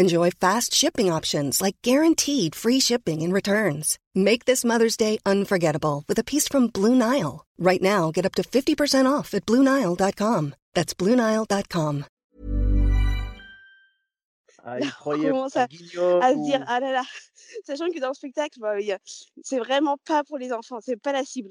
Enjoy 0.00 0.30
fast 0.30 0.72
shipping 0.72 1.12
options 1.12 1.60
like 1.60 1.76
guaranteed 1.82 2.54
free 2.54 2.80
shipping 2.80 3.20
and 3.22 3.34
returns. 3.34 3.98
Make 4.14 4.46
this 4.46 4.64
Mother's 4.64 4.96
Day 4.96 5.18
unforgettable 5.26 6.04
with 6.08 6.18
a 6.18 6.24
piece 6.24 6.48
from 6.48 6.68
Blue 6.68 6.94
Nile. 6.94 7.44
Right 7.58 7.82
now, 7.82 8.10
get 8.10 8.24
up 8.24 8.34
to 8.36 8.42
50% 8.42 9.04
off 9.04 9.34
at 9.34 9.44
BlueNile.com. 9.44 10.54
That's 10.72 10.94
BlueNile.com. 10.94 12.04
Ah, 14.64 14.78
on 15.04 15.20
commence 15.20 15.56
à, 15.56 15.64
à 15.64 16.32
se 16.32 16.44
dire, 16.44 16.64
ah 16.66 16.80
là 16.80 16.92
là, 16.92 17.04
sachant 17.66 17.90
que 17.90 18.00
dans 18.00 18.08
le 18.08 18.14
spectacle, 18.14 18.58
bah, 18.58 18.76
c'est 19.42 19.58
vraiment 19.58 19.98
pas 20.06 20.24
pour 20.24 20.38
les 20.38 20.50
enfants, 20.52 20.80
c'est 20.80 20.96
pas 20.96 21.12
la 21.12 21.24
cible. 21.24 21.50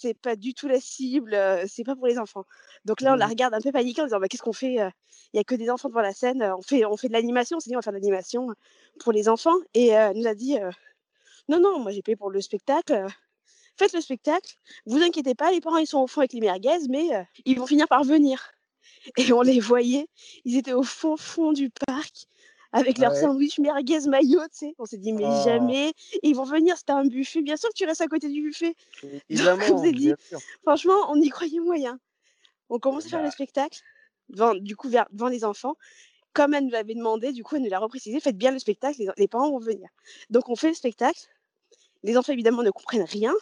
C'est 0.00 0.14
pas 0.14 0.34
du 0.34 0.54
tout 0.54 0.66
la 0.66 0.80
cible, 0.80 1.38
c'est 1.68 1.84
pas 1.84 1.94
pour 1.94 2.06
les 2.06 2.18
enfants. 2.18 2.44
Donc 2.86 3.02
là, 3.02 3.12
on 3.12 3.16
la 3.16 3.26
mmh. 3.26 3.30
regarde 3.30 3.54
un 3.54 3.60
peu 3.60 3.70
paniquée 3.70 4.00
en 4.00 4.04
disant, 4.04 4.18
bah, 4.18 4.28
qu'est-ce 4.28 4.42
qu'on 4.42 4.54
fait 4.54 4.74
Il 4.74 5.36
y 5.36 5.38
a 5.38 5.44
que 5.44 5.54
des 5.54 5.68
enfants 5.68 5.90
devant 5.90 6.00
la 6.00 6.14
scène, 6.14 6.42
on 6.56 6.62
fait, 6.62 6.86
on 6.86 6.96
fait 6.96 7.08
de 7.08 7.12
l'animation, 7.12 7.58
on 7.58 7.60
s'est 7.60 7.68
dit, 7.68 7.76
on 7.76 7.80
va 7.80 7.82
faire 7.82 7.92
de 7.92 7.98
l'animation 7.98 8.48
pour 8.98 9.12
les 9.12 9.28
enfants. 9.28 9.58
Et 9.74 9.88
elle 9.88 10.16
nous 10.16 10.26
a 10.26 10.34
dit, 10.34 10.56
non, 11.50 11.60
non, 11.60 11.80
moi 11.80 11.92
j'ai 11.92 12.00
payé 12.00 12.16
pour 12.16 12.30
le 12.30 12.40
spectacle, 12.40 13.06
faites 13.76 13.92
le 13.92 14.00
spectacle, 14.00 14.54
vous 14.86 15.02
inquiétez 15.02 15.34
pas, 15.34 15.50
les 15.50 15.60
parents 15.60 15.78
ils 15.78 15.86
sont 15.86 16.00
au 16.00 16.06
fond 16.06 16.20
avec 16.20 16.32
les 16.32 16.40
merguez, 16.40 16.88
mais 16.88 17.08
ils 17.44 17.58
vont 17.58 17.66
finir 17.66 17.86
par 17.86 18.04
venir 18.04 18.52
et 19.16 19.32
on 19.32 19.42
les 19.42 19.60
voyait. 19.60 20.08
Ils 20.44 20.56
étaient 20.56 20.72
au 20.72 20.82
fond 20.82 21.16
fond 21.16 21.52
du 21.52 21.70
parc 21.70 22.26
avec 22.72 22.98
leur 22.98 23.14
sandwich 23.14 23.58
merguez 23.58 24.06
maillot, 24.06 24.42
tu 24.52 24.58
sais. 24.66 24.74
On 24.78 24.86
s'est 24.86 24.98
dit, 24.98 25.12
mais 25.12 25.24
oh. 25.26 25.44
jamais. 25.44 25.92
ils 26.22 26.34
vont 26.34 26.44
venir, 26.44 26.76
c'était 26.76 26.92
un 26.92 27.04
buffet. 27.04 27.42
Bien 27.42 27.56
sûr 27.56 27.68
que 27.70 27.74
tu 27.74 27.84
restes 27.84 28.00
à 28.00 28.06
côté 28.06 28.28
du 28.28 28.42
buffet. 28.42 28.74
Évidemment, 29.28 29.64
on 29.70 29.90
dit, 29.90 30.12
franchement, 30.62 31.06
on 31.08 31.20
y 31.20 31.28
croyait 31.28 31.60
moyen. 31.60 31.98
On 32.68 32.78
commence 32.78 33.06
à 33.06 33.08
faire 33.08 33.20
le 33.20 33.26
bah 33.26 33.32
spectacle, 33.32 33.80
devant, 34.28 34.54
du 34.54 34.76
coup, 34.76 34.88
vers, 34.88 35.06
devant 35.10 35.28
les 35.28 35.44
enfants. 35.44 35.76
Comme 36.32 36.54
elle 36.54 36.64
nous 36.64 36.70
l'avait 36.70 36.94
demandé, 36.94 37.32
du 37.32 37.42
coup, 37.42 37.56
elle 37.56 37.62
nous 37.62 37.70
l'a 37.70 37.80
reprécisé, 37.80 38.20
faites 38.20 38.36
bien 38.36 38.52
le 38.52 38.60
spectacle, 38.60 39.02
les, 39.16 39.28
parents 39.28 39.50
vont 39.50 39.58
venir. 39.58 39.88
Donc, 40.30 40.48
on 40.48 40.54
fait 40.54 40.68
le 40.68 40.74
spectacle. 40.74 41.20
Les 42.04 42.16
enfants, 42.16 42.32
évidemment, 42.32 42.62
ne 42.62 42.70
comprennent 42.70 43.02
rien. 43.02 43.34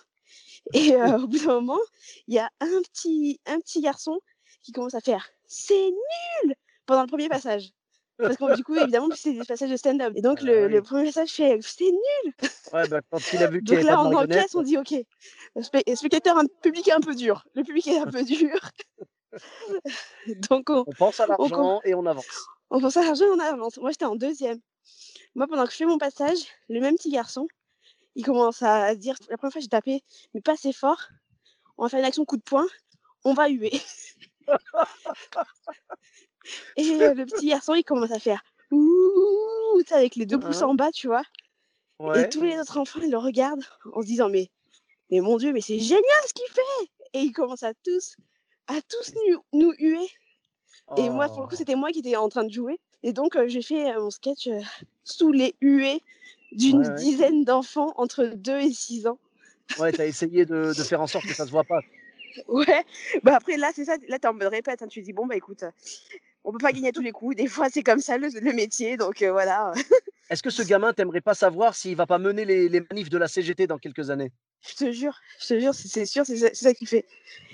Et 0.73 0.94
euh, 0.94 1.18
au 1.23 1.26
bout 1.26 1.38
d'un 1.38 1.61
moment, 1.61 1.78
il 2.26 2.35
y 2.35 2.38
a 2.38 2.49
un 2.61 2.82
petit, 2.82 3.40
un 3.44 3.61
petit 3.61 3.82
garçon 3.82 4.18
qui 4.62 4.73
commence 4.73 4.94
à 4.94 5.00
faire 5.00 5.28
c'est 5.49 5.90
nul 5.90 6.54
pendant 6.87 7.02
le 7.02 7.08
premier 7.08 7.28
passage. 7.28 7.73
Parce 8.19 8.37
que 8.37 8.57
du 8.57 8.65
coup, 8.65 8.75
évidemment, 8.75 9.09
c'est 9.15 9.33
des 9.33 9.45
passages 9.45 9.71
de 9.71 9.77
stand-up. 9.77 10.13
Et 10.17 10.23
donc, 10.23 10.43
le, 10.43 10.67
le 10.69 10.83
premier 10.83 11.05
message 11.05 11.31
fait 11.31 11.59
c'est 11.63 11.85
nul. 11.85 12.35
Ouais, 12.73 12.89
bah, 12.89 13.01
quand 13.11 13.21
il 13.33 13.43
a 13.43 13.47
vu 13.49 13.59
qu'il 13.63 13.77
Donc 13.77 13.85
là, 13.85 14.03
on 14.03 14.11
encaisse, 14.15 14.55
on 14.55 14.63
dit 14.63 14.77
ok. 14.77 14.93
Le 15.57 15.63
spe- 15.63 15.95
spectateur, 15.95 16.37
un 16.37 16.45
public 16.63 16.89
est 16.89 16.93
un 16.93 17.01
peu 17.01 17.15
dur. 17.15 17.45
Le 17.55 17.63
public 17.63 17.87
est 17.87 17.99
un 17.99 18.07
peu 18.07 18.23
dur. 18.25 18.59
donc, 20.51 20.69
on, 20.71 20.85
on 20.87 20.93
pense 20.93 21.21
à 21.21 21.27
l'argent 21.27 21.81
et 21.85 21.95
on 21.95 22.05
avance. 22.07 22.47
on 22.71 22.81
pense 22.81 22.97
à 22.97 23.05
l'argent, 23.05 23.27
on 23.27 23.39
avance. 23.39 23.77
Moi, 23.79 23.91
j'étais 23.91 24.05
en 24.05 24.17
deuxième. 24.17 24.59
Moi, 25.35 25.47
pendant 25.47 25.65
que 25.67 25.73
je 25.73 25.77
fais 25.77 25.87
mon 25.87 25.99
passage, 25.99 26.39
le 26.69 26.81
même 26.81 26.97
petit 26.97 27.11
garçon, 27.11 27.47
il 28.17 28.25
commence 28.25 28.63
à 28.63 28.95
dire 28.97 29.15
la 29.29 29.37
première 29.37 29.53
fois, 29.53 29.61
j'ai 29.61 29.69
tapé, 29.69 30.03
mais 30.35 30.41
pas 30.41 30.53
assez 30.55 30.73
fort. 30.73 31.09
On 31.77 31.85
va 31.85 31.89
faire 31.89 32.01
une 32.01 32.07
action 32.07 32.25
coup 32.25 32.37
de 32.37 32.43
poing. 32.43 32.67
On 33.25 33.35
va 33.35 33.49
huer. 33.49 33.81
Et 36.76 36.90
euh, 37.02 37.14
le 37.14 37.26
petit 37.26 37.47
garçon, 37.49 37.75
il 37.75 37.85
commence 37.85 38.12
à 38.12 38.19
faire 38.19 38.43
ouh, 38.71 39.83
avec 39.90 40.17
les 40.17 40.26
deux 40.26 40.38
pouces 40.38 40.62
en 40.62 40.75
bas, 40.75 40.90
tu 40.93 41.07
vois. 41.07 41.23
Et 42.17 42.28
tous 42.28 42.43
les 42.43 42.59
autres 42.59 42.78
enfants, 42.78 43.00
ils 43.02 43.11
le 43.11 43.19
regardent 43.19 43.64
en 43.93 44.02
se 44.02 44.07
disant 44.07 44.28
mais, 44.28 44.50
mais 45.11 45.21
mon 45.21 45.37
Dieu, 45.37 45.52
mais 45.52 45.61
c'est 45.61 45.78
génial 45.78 46.02
ce 46.26 46.33
qu'il 46.35 46.47
fait 46.52 46.90
Et 47.14 47.21
ils 47.21 47.33
commencent 47.33 47.62
à 47.64 47.75
tous, 47.85 48.17
à 48.69 48.81
tous 48.88 49.12
nous, 49.28 49.43
nous 49.52 49.73
huer. 49.78 50.07
Et 50.97 51.11
moi, 51.11 51.28
pour 51.28 51.40
le 51.40 51.47
coup, 51.47 51.55
Oh. 51.55 51.59
c'était 51.59 51.75
moi 51.75 51.90
qui 51.90 51.99
étais 52.00 52.17
en 52.17 52.28
train 52.28 52.45
de 52.45 52.52
jouer. 52.52 52.78
Et 53.02 53.12
donc, 53.12 53.37
euh, 53.37 53.47
j'ai 53.49 53.62
fait 53.62 53.93
euh, 53.95 54.00
mon 54.00 54.11
sketch 54.11 54.47
euh, 54.47 54.61
sous 55.05 55.33
les 55.33 55.55
huées 55.61 56.02
d'une 56.52 56.78
Ouais, 56.81 56.88
ouais. 56.88 56.95
dizaine 56.95 57.45
d'enfants 57.45 57.93
entre 57.97 58.25
2 58.25 58.59
et 58.61 58.73
6 58.73 59.07
ans. 59.07 59.19
Ouais, 59.78 59.93
t'as 59.93 60.07
essayé 60.07 60.47
de, 60.47 60.73
de 60.76 60.83
faire 60.83 61.00
en 61.02 61.07
sorte 61.07 61.26
que 61.26 61.35
ça 61.35 61.45
se 61.47 61.50
voit 61.50 61.64
pas. 61.64 61.81
Ouais, 62.47 62.85
bah 63.23 63.35
après, 63.37 63.57
là, 63.57 63.71
c'est 63.75 63.85
ça. 63.85 63.97
Là, 64.09 64.19
t'es 64.19 64.28
en 64.28 64.33
mode 64.35 64.49
répète. 64.49 64.81
hein, 64.83 64.87
tu 64.88 65.02
dis 65.02 65.12
bon, 65.12 65.26
bah 65.26 65.37
écoute, 65.37 65.64
on 66.49 66.52
peut 66.52 66.59
pas 66.59 66.73
gagner 66.73 66.88
à 66.88 66.93
tous 66.93 67.02
les 67.02 67.12
coups. 67.12 67.37
Des 67.37 67.47
fois, 67.47 67.69
c'est 67.71 67.83
comme 67.83 68.00
ça 68.00 68.17
le, 68.17 68.28
le 68.28 68.52
métier. 68.52 68.97
Donc 68.97 69.21
euh, 69.21 69.31
voilà, 69.31 69.73
Est-ce 70.31 70.43
que 70.43 70.50
ce 70.50 70.62
gamin, 70.62 70.93
t'aimerais 70.93 71.21
pas 71.21 71.35
savoir 71.35 71.75
s'il 71.75 71.95
va 71.97 72.07
pas 72.07 72.19
mener 72.19 72.45
les, 72.45 72.69
les 72.69 72.81
manifs 72.81 73.11
de 73.11 73.19
la 73.19 73.28
CGT 73.28 73.67
dans 73.67 73.78
quelques 73.78 74.11
années? 74.11 74.33
Je 74.67 74.75
te 74.75 74.93
jure, 74.93 75.19
je 75.40 75.49
te 75.49 75.61
jure, 75.61 75.75
c'est 75.75 76.07
sûr, 76.07 76.25
c'est 76.26 76.37
ça, 76.37 76.49
ça 76.55 76.75
qu'il 76.75 76.88
fait. 76.88 77.07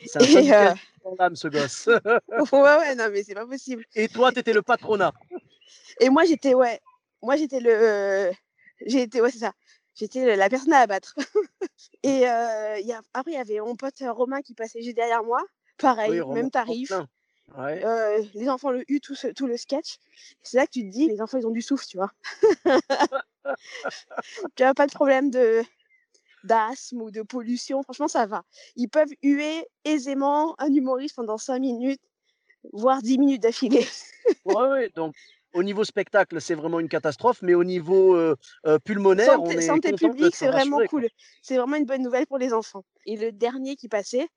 C'est 0.06 0.18
un 0.18 0.70
euh, 0.70 0.74
dans 1.04 1.14
l'âme, 1.18 1.36
ce 1.36 1.48
gosse. 1.48 1.86
ouais, 2.52 2.76
ouais, 2.78 2.94
non, 2.94 3.08
mais 3.12 3.22
c'est 3.22 3.34
pas 3.34 3.46
possible. 3.46 3.84
Et 3.94 4.08
toi, 4.08 4.32
t'étais 4.32 4.52
le 4.52 4.62
patronat? 4.62 5.12
Et 6.00 6.08
moi, 6.08 6.24
j'étais, 6.24 6.54
ouais, 6.54 6.80
moi, 7.22 7.36
j'étais 7.36 7.60
le. 7.60 7.70
euh, 7.70 8.32
j'ai 8.86 9.02
été, 9.02 9.20
ouais, 9.20 9.30
c'est 9.30 9.38
ça. 9.38 9.52
J'étais 9.94 10.34
la 10.36 10.48
personne 10.48 10.72
à 10.72 10.80
abattre. 10.80 11.14
et 12.02 12.28
euh, 12.28 12.78
il 12.80 12.86
y 12.86 12.92
a, 12.92 13.00
après, 13.12 13.32
il 13.32 13.34
y 13.34 13.38
avait 13.38 13.60
mon 13.60 13.76
pote 13.76 14.02
Romain 14.08 14.40
qui 14.42 14.54
passait 14.54 14.82
juste 14.82 14.96
derrière 14.96 15.22
moi. 15.22 15.42
Pareil, 15.78 16.20
Oui, 16.20 16.34
même 16.34 16.50
tarif. 16.50 16.92
Ouais. 17.56 17.84
Euh, 17.84 18.24
les 18.34 18.48
enfants 18.48 18.70
le 18.70 18.84
eu 18.90 19.00
tout, 19.00 19.14
ce- 19.14 19.28
tout 19.28 19.46
le 19.46 19.56
sketch. 19.56 19.98
C'est 20.42 20.56
là 20.56 20.66
que 20.66 20.72
tu 20.72 20.80
te 20.82 20.90
dis, 20.90 21.06
les 21.06 21.20
enfants, 21.20 21.38
ils 21.38 21.46
ont 21.46 21.50
du 21.50 21.62
souffle, 21.62 21.86
tu 21.86 21.96
vois. 21.98 22.10
tu 24.56 24.62
n'as 24.62 24.74
pas 24.74 24.86
de 24.86 24.92
problème 24.92 25.30
de 25.30 25.62
d'asthme 26.44 27.02
ou 27.02 27.10
de 27.10 27.22
pollution. 27.22 27.82
Franchement, 27.82 28.08
ça 28.08 28.26
va. 28.26 28.44
Ils 28.76 28.88
peuvent 28.88 29.10
huer 29.22 29.66
aisément 29.84 30.54
un 30.60 30.72
humoriste 30.72 31.16
pendant 31.16 31.38
5 31.38 31.60
minutes, 31.60 32.00
voire 32.72 33.02
10 33.02 33.18
minutes 33.18 33.42
d'affilée. 33.42 33.86
Ouais, 34.44 34.68
ouais, 34.68 34.90
donc 34.94 35.14
au 35.54 35.62
niveau 35.62 35.84
spectacle, 35.84 36.40
c'est 36.40 36.54
vraiment 36.54 36.80
une 36.80 36.88
catastrophe, 36.88 37.40
mais 37.42 37.54
au 37.54 37.64
niveau 37.64 38.14
euh, 38.16 38.36
euh, 38.66 38.78
pulmonaire, 38.78 39.40
on 39.40 39.46
santé, 39.46 39.54
est 39.56 39.60
santé 39.62 39.92
publique, 39.92 40.36
c'est 40.36 40.48
vraiment 40.48 40.76
rassuré, 40.76 40.88
cool. 40.88 41.08
C'est 41.42 41.56
vraiment 41.56 41.76
une 41.76 41.86
bonne 41.86 42.02
nouvelle 42.02 42.26
pour 42.26 42.38
les 42.38 42.52
enfants. 42.52 42.84
Et 43.06 43.16
le 43.16 43.32
dernier 43.32 43.76
qui 43.76 43.88
passait, 43.88 44.28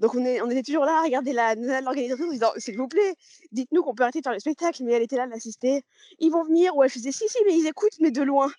donc 0.00 0.14
on, 0.14 0.24
est, 0.24 0.40
on 0.40 0.50
était 0.50 0.62
toujours 0.62 0.86
là 0.86 0.98
à 1.00 1.02
regarder 1.02 1.34
la 1.34 1.54
nana 1.54 1.80
de 1.80 1.84
l'organisatrice 1.84 2.26
en 2.26 2.32
disant 2.32 2.52
S'il 2.56 2.78
vous 2.78 2.88
plaît, 2.88 3.14
dites-nous 3.52 3.82
qu'on 3.82 3.94
peut 3.94 4.02
arrêter 4.02 4.20
de 4.20 4.24
faire 4.24 4.32
le 4.32 4.40
spectacle. 4.40 4.82
Mais 4.82 4.92
elle 4.92 5.02
était 5.02 5.16
là, 5.16 5.26
de 5.26 5.30
l'assister. 5.30 5.84
Ils 6.18 6.30
vont 6.30 6.42
venir. 6.42 6.74
Ou 6.74 6.82
elle 6.82 6.90
faisait 6.90 7.12
Si, 7.12 7.28
si, 7.28 7.38
mais 7.46 7.54
ils 7.54 7.66
écoutent, 7.66 8.00
mais 8.00 8.10
de 8.10 8.22
loin. 8.22 8.50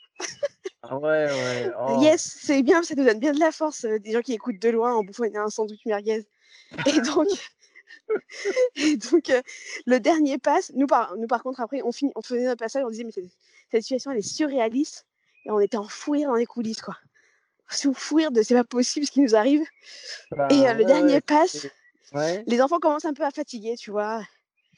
Ah 0.84 0.98
ouais, 0.98 1.26
ouais. 1.26 1.72
oh. 1.80 2.00
Yes, 2.00 2.38
c'est 2.42 2.62
bien, 2.62 2.84
ça 2.84 2.94
nous 2.96 3.04
donne 3.04 3.20
bien 3.20 3.32
de 3.32 3.40
la 3.40 3.52
force, 3.52 3.86
euh, 3.86 3.98
des 3.98 4.12
gens 4.12 4.22
qui 4.22 4.34
écoutent 4.34 4.62
de 4.62 4.70
loin 4.70 4.94
en 4.94 5.04
bouffant 5.04 5.24
un 5.24 5.50
sandwich 5.50 5.82
merguez. 5.88 6.28
Et 6.86 7.02
donc, 7.16 7.28
et 8.76 8.98
donc 8.98 9.32
euh, 9.32 9.42
le 9.88 10.00
dernier 10.00 10.38
passe, 10.38 10.72
nous 10.76 10.88
par, 10.88 11.18
nous 11.18 11.28
par 11.28 11.42
contre, 11.42 11.60
après, 11.60 11.82
on, 11.84 11.92
finit, 11.92 12.12
on 12.16 12.22
faisait 12.22 12.46
notre 12.46 12.60
passage, 12.60 12.84
on 12.86 12.90
disait, 12.92 13.04
mais 13.04 13.12
cette, 13.72 13.82
situation, 13.82 14.12
elle 14.12 14.20
est 14.20 14.22
surréaliste. 14.22 15.08
Et 15.46 15.50
on 15.50 15.60
était 15.60 15.78
en 15.78 15.88
dans 16.08 16.36
les 16.36 16.46
coulisses, 16.46 16.82
quoi. 16.82 16.96
Sous 17.72 17.94
fouir 17.94 18.32
de 18.32 18.42
c'est 18.42 18.54
pas 18.54 18.64
possible 18.64 19.06
ce 19.06 19.12
qui 19.12 19.22
nous 19.22 19.36
arrive. 19.36 19.64
Ben, 20.32 20.48
et 20.50 20.68
euh, 20.68 20.74
le 20.74 20.80
ouais, 20.80 20.86
dernier 20.86 21.14
ouais, 21.16 21.22
passe, 21.22 21.68
Ouais. 22.14 22.44
les 22.46 22.62
enfants 22.62 22.80
commencent 22.80 23.06
un 23.06 23.14
peu 23.14 23.24
à 23.24 23.32
fatiguer, 23.32 23.76
tu 23.78 23.92
vois. 23.92 24.22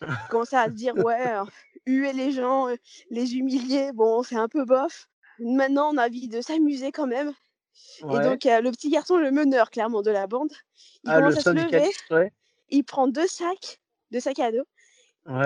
Ils 0.01 0.07
commencent 0.29 0.53
à 0.53 0.65
se 0.65 0.71
dire, 0.71 0.95
ouais, 0.97 1.17
euh, 1.27 1.43
huer 1.87 2.13
les 2.13 2.31
gens, 2.31 2.69
euh, 2.69 2.75
les 3.09 3.35
humilier, 3.35 3.91
bon, 3.93 4.21
c'est 4.23 4.35
un 4.35 4.47
peu 4.47 4.65
bof. 4.65 5.07
Maintenant, 5.39 5.91
on 5.93 5.97
a 5.97 6.05
envie 6.07 6.27
de 6.27 6.41
s'amuser 6.41 6.91
quand 6.91 7.07
même. 7.07 7.33
Et 8.01 8.19
donc, 8.19 8.45
euh, 8.45 8.61
le 8.61 8.69
petit 8.69 8.89
garçon, 8.89 9.17
le 9.17 9.31
meneur, 9.31 9.71
clairement, 9.71 10.03
de 10.03 10.11
la 10.11 10.27
bande, 10.27 10.51
il 11.03 11.09
Ah, 11.09 11.19
commence 11.19 11.37
à 11.37 11.41
se 11.41 11.49
lever, 11.49 11.89
il 12.69 12.83
prend 12.83 13.07
deux 13.07 13.27
sacs, 13.27 13.79
deux 14.11 14.19
sacs 14.19 14.39
à 14.39 14.51
dos, 14.51 14.65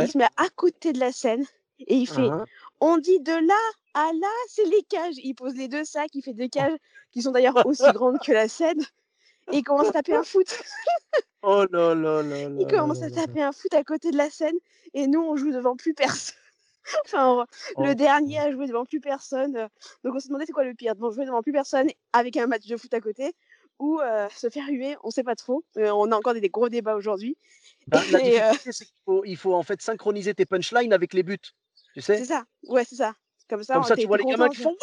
il 0.01 0.11
se 0.11 0.17
met 0.17 0.27
à 0.35 0.49
côté 0.55 0.91
de 0.91 0.99
la 0.99 1.11
scène 1.13 1.45
et 1.79 1.95
il 1.95 2.05
fait 2.07 2.27
Hein. 2.27 2.45
On 2.81 2.97
dit 2.97 3.19
de 3.21 3.31
là 3.31 3.59
à 3.99 4.11
là, 4.13 4.27
c'est 4.49 4.65
les 4.65 4.83
cages. 4.83 5.15
Il 5.17 5.33
pose 5.33 5.55
les 5.55 5.67
deux 5.67 5.83
sacs, 5.85 6.09
il 6.13 6.21
fait 6.21 6.33
deux 6.33 6.47
cages 6.47 6.77
qui 7.11 7.21
sont 7.21 7.31
d'ailleurs 7.31 7.65
aussi 7.65 7.83
grandes 7.93 8.19
que 8.19 8.31
la 8.31 8.47
scène. 8.47 8.79
Et 9.51 9.57
il 9.57 9.63
commence 9.63 9.87
à 9.87 9.91
taper 9.93 10.15
un 10.15 10.23
foot. 10.23 10.59
Oh 11.41 11.63
là 11.71 11.95
là 11.95 12.21
là 12.21 12.49
Il 12.59 12.67
commence 12.67 13.01
à 13.01 13.09
taper 13.09 13.41
un 13.41 13.51
foot 13.53 13.73
à 13.73 13.83
côté 13.83 14.11
de 14.11 14.17
la 14.17 14.29
scène. 14.29 14.57
Et 14.93 15.07
nous, 15.07 15.21
on 15.21 15.37
joue 15.37 15.51
devant 15.51 15.75
plus 15.77 15.93
personne. 15.93 16.35
enfin, 17.05 17.45
Oh. 17.75 17.83
le 17.83 17.95
dernier 17.95 18.39
a 18.39 18.51
joué 18.51 18.67
devant 18.67 18.83
plus 18.85 18.99
personne. 18.99 19.55
euh, 19.55 19.67
Donc, 20.03 20.15
on 20.15 20.19
se 20.19 20.27
demandait 20.27 20.45
c'est 20.45 20.51
quoi 20.53 20.63
le 20.65 20.73
pire 20.73 20.95
devant 20.95 21.11
jouer 21.11 21.25
devant 21.25 21.41
plus 21.41 21.53
personne 21.53 21.87
avec 22.13 22.35
un 22.37 22.47
match 22.47 22.65
de 22.65 22.75
foot 22.77 22.93
à 22.93 22.99
côté 23.01 23.33
ou 23.79 23.99
euh, 24.01 24.27
se 24.35 24.49
faire 24.49 24.67
huer. 24.67 24.97
On 25.03 25.11
sait 25.11 25.23
pas 25.23 25.35
trop. 25.35 25.63
Euh, 25.77 25.91
on 25.91 26.11
a 26.11 26.15
encore 26.17 26.33
des, 26.33 26.41
des 26.41 26.49
gros 26.49 26.67
débats 26.67 26.95
aujourd'hui. 26.95 27.37
Ben, 27.87 28.01
la 28.11 28.19
euh, 28.19 28.21
difficulté, 28.51 28.71
c'est 28.73 28.85
qu'il 28.85 29.01
faut, 29.05 29.23
il 29.23 29.37
faut 29.37 29.53
en 29.53 29.63
fait 29.63 29.81
synchroniser 29.81 30.33
tes 30.33 30.45
punchlines 30.45 30.91
avec 30.93 31.13
les 31.13 31.23
buts. 31.23 31.37
Tu 31.93 32.01
sais? 32.01 32.17
C'est 32.17 32.25
ça. 32.25 32.43
Ouais, 32.67 32.83
c'est 32.83 32.95
ça. 32.95 33.13
Comme 33.49 33.63
ça, 33.63 33.75
Comme 33.75 33.83
ça, 33.83 33.95
tu 33.95 34.05
vois 34.07 34.17
les 34.17 34.25
gamins 34.25 34.49
qui 34.49 34.61
font 34.61 34.75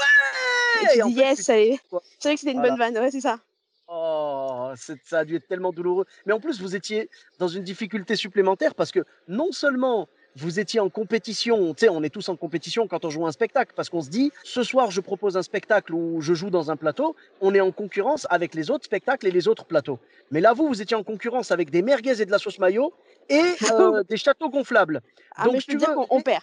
Et 0.80 0.84
Ouais 0.84 0.88
tu 0.92 0.98
Et 0.98 1.02
en 1.02 1.06
dis 1.08 1.14
fait, 1.16 1.20
yes. 1.20 1.40
C'est 1.42 1.78
vrai 2.24 2.34
que 2.34 2.40
c'était 2.40 2.52
une 2.52 2.58
Voilà. 2.58 2.70
bonne 2.70 2.78
vanne. 2.94 2.98
Ouais, 3.04 3.10
c'est 3.10 3.20
ça. 3.20 3.38
Oh, 3.86 4.70
ça 5.04 5.18
a 5.18 5.24
dû 5.24 5.36
être 5.36 5.46
tellement 5.46 5.70
douloureux. 5.72 6.06
Mais 6.26 6.32
en 6.32 6.40
plus, 6.40 6.60
vous 6.60 6.74
étiez 6.74 7.10
dans 7.38 7.48
une 7.48 7.62
difficulté 7.62 8.16
supplémentaire 8.16 8.74
parce 8.74 8.90
que 8.92 9.00
non 9.28 9.52
seulement 9.52 10.08
vous 10.36 10.58
étiez 10.58 10.80
en 10.80 10.88
compétition, 10.88 11.74
tu 11.74 11.80
sais, 11.84 11.88
on 11.88 12.02
est 12.02 12.08
tous 12.10 12.28
en 12.28 12.34
compétition 12.34 12.88
quand 12.88 13.04
on 13.04 13.10
joue 13.10 13.24
un 13.26 13.30
spectacle 13.30 13.72
parce 13.76 13.88
qu'on 13.90 14.00
se 14.00 14.08
dit, 14.10 14.32
ce 14.42 14.62
soir, 14.64 14.90
je 14.90 15.00
propose 15.00 15.36
un 15.36 15.42
spectacle 15.42 15.94
où 15.94 16.20
je 16.22 16.34
joue 16.34 16.50
dans 16.50 16.70
un 16.72 16.76
plateau, 16.76 17.14
on 17.40 17.54
est 17.54 17.60
en 17.60 17.70
concurrence 17.70 18.26
avec 18.30 18.54
les 18.54 18.70
autres 18.70 18.84
spectacles 18.86 19.28
et 19.28 19.30
les 19.30 19.46
autres 19.46 19.64
plateaux. 19.64 20.00
Mais 20.32 20.40
là, 20.40 20.52
vous, 20.54 20.66
vous 20.66 20.82
étiez 20.82 20.96
en 20.96 21.04
concurrence 21.04 21.52
avec 21.52 21.70
des 21.70 21.82
merguez 21.82 22.20
et 22.20 22.26
de 22.26 22.32
la 22.32 22.38
sauce 22.38 22.58
mayo 22.58 22.92
et 23.28 23.42
euh, 23.70 24.02
des 24.08 24.16
châteaux 24.16 24.48
gonflables. 24.48 25.02
Ah, 25.36 25.44
Donc, 25.44 25.52
mais 25.54 25.60
je 25.60 25.66
tu 25.66 25.76
dire 25.76 25.90
veux- 25.90 25.94
qu'on 25.94 26.06
on 26.10 26.20
perd. 26.20 26.42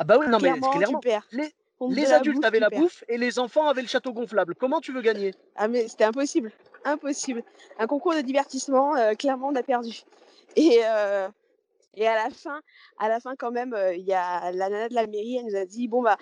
Ah 0.00 0.04
bah 0.04 0.16
oui, 0.18 0.26
non, 0.28 0.38
mais 0.38 0.48
clairement, 0.48 0.70
clairement, 0.70 0.98
tu 1.00 1.08
perds. 1.08 1.28
les- 1.32 1.52
les 1.90 2.06
la 2.06 2.16
adultes 2.16 2.42
avaient 2.42 2.58
la 2.58 2.70
bouffe 2.70 3.04
et 3.06 3.18
les 3.18 3.38
enfants 3.38 3.66
avaient 3.68 3.82
le 3.82 3.86
château 3.88 4.14
gonflable. 4.14 4.54
Comment 4.54 4.80
tu 4.80 4.92
veux 4.92 5.02
gagner? 5.02 5.34
Ah, 5.56 5.68
mais 5.68 5.88
c'était 5.88 6.04
impossible. 6.04 6.50
Impossible. 6.84 7.42
Un 7.78 7.86
concours 7.86 8.14
de 8.14 8.22
divertissement, 8.22 8.96
euh, 8.96 9.12
clairement, 9.12 9.48
on 9.48 9.54
a 9.56 9.62
perdu. 9.62 10.00
Et, 10.56 10.78
euh, 10.86 11.28
et 11.96 12.08
à 12.08 12.14
la 12.14 12.30
fin, 12.30 12.62
à 12.98 13.08
la 13.10 13.20
fin 13.20 13.36
quand 13.36 13.50
même, 13.50 13.74
euh, 13.74 13.94
il 13.94 14.06
y 14.06 14.14
a 14.14 14.52
la 14.52 14.70
nana 14.70 14.88
de 14.88 14.94
la 14.94 15.06
mairie, 15.06 15.36
elle 15.36 15.46
nous 15.46 15.56
a 15.56 15.66
dit 15.66 15.86
bon, 15.86 16.02
bah, 16.02 16.16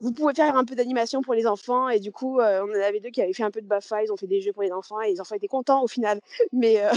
vous 0.00 0.12
pouvez 0.12 0.34
faire 0.34 0.56
un 0.56 0.64
peu 0.66 0.74
d'animation 0.74 1.22
pour 1.22 1.34
les 1.34 1.46
enfants. 1.46 1.88
Et 1.88 2.00
du 2.00 2.12
coup, 2.12 2.40
euh, 2.40 2.62
on 2.64 2.70
en 2.70 2.82
avait 2.82 3.00
deux 3.00 3.10
qui 3.10 3.22
avaient 3.22 3.32
fait 3.32 3.42
un 3.44 3.50
peu 3.50 3.62
de 3.62 3.66
BAFA, 3.66 4.04
ils 4.04 4.12
ont 4.12 4.16
fait 4.18 4.26
des 4.26 4.42
jeux 4.42 4.52
pour 4.52 4.62
les 4.62 4.72
enfants 4.72 5.00
et 5.00 5.10
les 5.12 5.20
enfants 5.20 5.34
étaient 5.36 5.48
contents 5.48 5.82
au 5.82 5.88
final. 5.88 6.20
Mais 6.52 6.84
euh, 6.84 6.90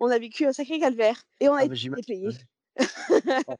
on 0.00 0.08
a 0.10 0.18
vécu 0.18 0.46
un 0.46 0.52
sacré 0.52 0.78
calvaire 0.78 1.22
et 1.40 1.48
on 1.48 1.54
a 1.54 1.62
Ah, 1.62 1.64
été 1.64 1.88
payés. 2.06 2.28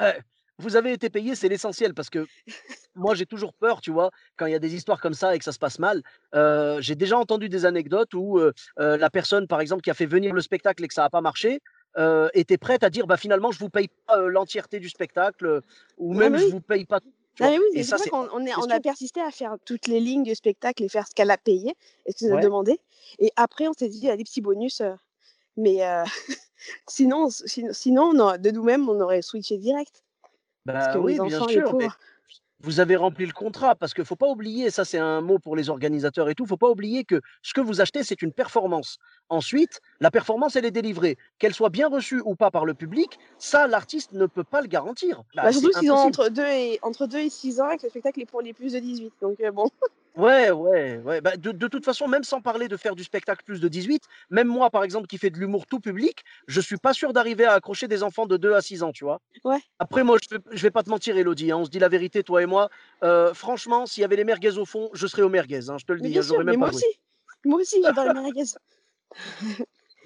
Euh, 0.00 0.12
vous 0.58 0.76
avez 0.76 0.92
été 0.92 1.08
payé, 1.08 1.34
c'est 1.34 1.48
l'essentiel 1.48 1.94
parce 1.94 2.10
que 2.10 2.26
moi 2.94 3.14
j'ai 3.14 3.26
toujours 3.26 3.54
peur, 3.54 3.80
tu 3.80 3.90
vois, 3.92 4.10
quand 4.36 4.46
il 4.46 4.52
y 4.52 4.56
a 4.56 4.58
des 4.58 4.74
histoires 4.74 5.00
comme 5.00 5.14
ça 5.14 5.34
et 5.34 5.38
que 5.38 5.44
ça 5.44 5.52
se 5.52 5.58
passe 5.58 5.78
mal. 5.78 6.02
Euh, 6.34 6.80
j'ai 6.80 6.96
déjà 6.96 7.16
entendu 7.16 7.48
des 7.48 7.64
anecdotes 7.64 8.12
où 8.14 8.38
euh, 8.38 8.52
euh, 8.80 8.96
la 8.96 9.08
personne, 9.10 9.46
par 9.46 9.60
exemple, 9.60 9.82
qui 9.82 9.90
a 9.90 9.94
fait 9.94 10.06
venir 10.06 10.34
le 10.34 10.40
spectacle 10.40 10.84
et 10.84 10.88
que 10.88 10.94
ça 10.94 11.02
n'a 11.02 11.10
pas 11.10 11.20
marché, 11.20 11.60
euh, 11.96 12.28
était 12.34 12.58
prête 12.58 12.82
à 12.82 12.90
dire 12.90 13.06
bah 13.06 13.16
finalement 13.16 13.50
je 13.50 13.58
vous 13.58 13.70
paye 13.70 13.88
pas 14.06 14.18
l'entièreté 14.28 14.78
du 14.78 14.88
spectacle 14.88 15.62
ou 15.96 16.12
même 16.12 16.32
mais 16.32 16.38
je 16.38 16.44
oui. 16.44 16.50
vous 16.50 16.60
paye 16.60 16.84
pas. 16.84 17.00
mais 17.40 17.58
oui, 17.58 17.64
et 17.72 17.78
mais 17.78 17.82
c'est 17.82 17.96
ça 17.96 18.04
on 18.12 18.44
est- 18.44 18.54
on 18.56 18.68
a 18.70 18.78
persisté 18.80 19.20
à 19.20 19.30
faire 19.30 19.56
toutes 19.64 19.86
les 19.86 19.98
lignes 19.98 20.24
de 20.24 20.34
spectacle 20.34 20.82
et 20.82 20.88
faire 20.88 21.06
ce 21.08 21.14
qu'elle 21.14 21.30
a 21.30 21.38
payé 21.38 21.74
et 22.04 22.12
ce 22.12 22.26
qu'elle 22.26 22.36
a 22.36 22.40
demandé. 22.40 22.78
Et 23.20 23.32
après, 23.36 23.68
on 23.68 23.72
s'est 23.72 23.88
dit, 23.88 23.98
il 23.98 24.04
y 24.04 24.10
a 24.10 24.16
des 24.16 24.24
petits 24.24 24.42
bonus. 24.42 24.82
mais 25.56 25.78
sinon, 26.88 27.28
sinon, 27.30 28.12
de 28.12 28.50
nous-mêmes, 28.50 28.88
on 28.88 29.00
aurait 29.00 29.22
switché 29.22 29.56
direct. 29.56 30.02
Parce 30.72 30.86
Bah 30.86 30.92
que 30.94 30.98
oui, 30.98 31.12
les 31.14 31.20
bien 31.20 31.36
enfants, 31.38 31.46
les 31.46 31.54
sûr. 31.54 31.74
mais 31.74 31.84
pauvres. 31.86 31.98
vous 32.60 32.80
avez 32.80 32.96
rempli 32.96 33.24
le 33.26 33.32
contrat 33.32 33.74
parce 33.76 33.94
qu'il 33.94 34.04
faut 34.04 34.16
pas 34.16 34.26
oublier, 34.28 34.70
ça 34.70 34.84
c'est 34.84 34.98
un 34.98 35.20
mot 35.20 35.38
pour 35.38 35.54
les 35.56 35.70
organisateurs 35.70 36.28
et 36.28 36.34
tout, 36.34 36.44
faut 36.46 36.56
pas 36.56 36.68
oublier 36.68 37.04
que 37.04 37.20
ce 37.42 37.54
que 37.54 37.60
vous 37.60 37.80
achetez 37.80 38.02
c'est 38.02 38.20
une 38.22 38.32
performance. 38.32 38.98
Ensuite, 39.28 39.80
la 40.00 40.10
performance 40.10 40.56
elle 40.56 40.64
est 40.64 40.70
délivrée, 40.72 41.16
qu'elle 41.38 41.54
soit 41.54 41.70
bien 41.70 41.88
reçue 41.88 42.20
ou 42.24 42.34
pas 42.34 42.50
par 42.50 42.64
le 42.64 42.74
public, 42.74 43.18
ça 43.38 43.66
l'artiste 43.66 44.12
ne 44.12 44.26
peut 44.26 44.44
pas 44.44 44.60
le 44.60 44.66
garantir. 44.68 45.22
Bah, 45.34 45.42
bah 45.44 45.52
surtout 45.52 45.72
s'ils 45.72 45.92
ont 45.92 45.96
entre 45.96 46.28
2 46.28 46.42
et 46.46 46.78
entre 46.82 47.06
2 47.06 47.18
et 47.18 47.30
6 47.30 47.60
ans 47.60 47.70
et 47.70 47.76
que 47.78 47.84
le 47.84 47.90
spectacle 47.90 48.20
est 48.20 48.26
pour 48.26 48.42
les 48.42 48.52
plus 48.52 48.72
de 48.74 48.78
18. 48.80 49.12
Donc 49.22 49.40
euh, 49.40 49.50
bon. 49.52 49.70
Ouais, 50.16 50.50
ouais, 50.50 51.00
ouais. 51.04 51.20
Bah, 51.20 51.36
de, 51.36 51.52
de, 51.52 51.66
toute 51.68 51.84
façon, 51.84 52.08
même 52.08 52.24
sans 52.24 52.40
parler 52.40 52.66
de 52.68 52.76
faire 52.76 52.96
du 52.96 53.04
spectacle 53.04 53.44
plus 53.44 53.60
de 53.60 53.68
18, 53.68 54.02
même 54.30 54.48
moi, 54.48 54.70
par 54.70 54.82
exemple, 54.82 55.06
qui 55.06 55.18
fais 55.18 55.30
de 55.30 55.38
l'humour 55.38 55.66
tout 55.66 55.80
public, 55.80 56.24
je 56.48 56.60
suis 56.60 56.76
pas 56.76 56.92
sûr 56.92 57.12
d'arriver 57.12 57.44
à 57.44 57.52
accrocher 57.52 57.86
des 57.86 58.02
enfants 58.02 58.26
de 58.26 58.36
2 58.36 58.54
à 58.54 58.60
6 58.60 58.82
ans, 58.82 58.92
tu 58.92 59.04
vois. 59.04 59.20
Ouais. 59.44 59.60
Après, 59.78 60.02
moi, 60.02 60.18
je 60.20 60.36
vais, 60.36 60.42
je 60.50 60.62
vais 60.62 60.70
pas 60.70 60.82
te 60.82 60.90
mentir, 60.90 61.16
Elodie, 61.16 61.52
hein, 61.52 61.58
on 61.58 61.64
se 61.64 61.70
dit 61.70 61.78
la 61.78 61.88
vérité, 61.88 62.24
toi 62.24 62.42
et 62.42 62.46
moi. 62.46 62.68
Euh, 63.04 63.32
franchement, 63.32 63.86
s'il 63.86 64.00
y 64.00 64.04
avait 64.04 64.16
les 64.16 64.24
merguez 64.24 64.58
au 64.58 64.64
fond, 64.64 64.90
je 64.92 65.06
serais 65.06 65.22
au 65.22 65.28
merguez, 65.28 65.70
hein, 65.70 65.78
je 65.78 65.84
te 65.84 65.92
le 65.92 66.00
dis. 66.00 66.18
Hein, 66.18 66.22
sûr, 66.22 66.38
même 66.38 66.46
mais 66.46 66.56
moi 66.56 66.68
aussi. 66.70 66.86
Moi 67.44 67.60
aussi, 67.60 67.80
j'adore 67.82 68.06
les 68.06 68.14
merguez. 68.20 68.44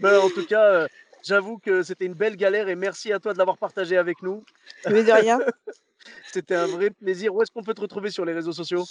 ben, 0.00 0.18
en 0.18 0.28
tout 0.28 0.44
cas, 0.44 0.64
euh, 0.64 0.88
j'avoue 1.22 1.58
que 1.58 1.82
c'était 1.82 2.04
une 2.04 2.14
belle 2.14 2.36
galère 2.36 2.68
et 2.68 2.76
merci 2.76 3.12
à 3.12 3.18
toi 3.18 3.32
de 3.32 3.38
l'avoir 3.38 3.56
partagé 3.56 3.96
avec 3.96 4.22
nous. 4.22 4.44
Mais 4.90 5.04
de 5.04 5.12
rien. 5.12 5.40
C'était 6.32 6.56
un 6.56 6.66
vrai 6.66 6.90
plaisir. 6.90 7.34
Où 7.34 7.42
est-ce 7.42 7.52
qu'on 7.52 7.62
peut 7.62 7.74
te 7.74 7.80
retrouver 7.80 8.10
sur 8.10 8.24
les 8.24 8.32
réseaux 8.32 8.52
sociaux? 8.52 8.84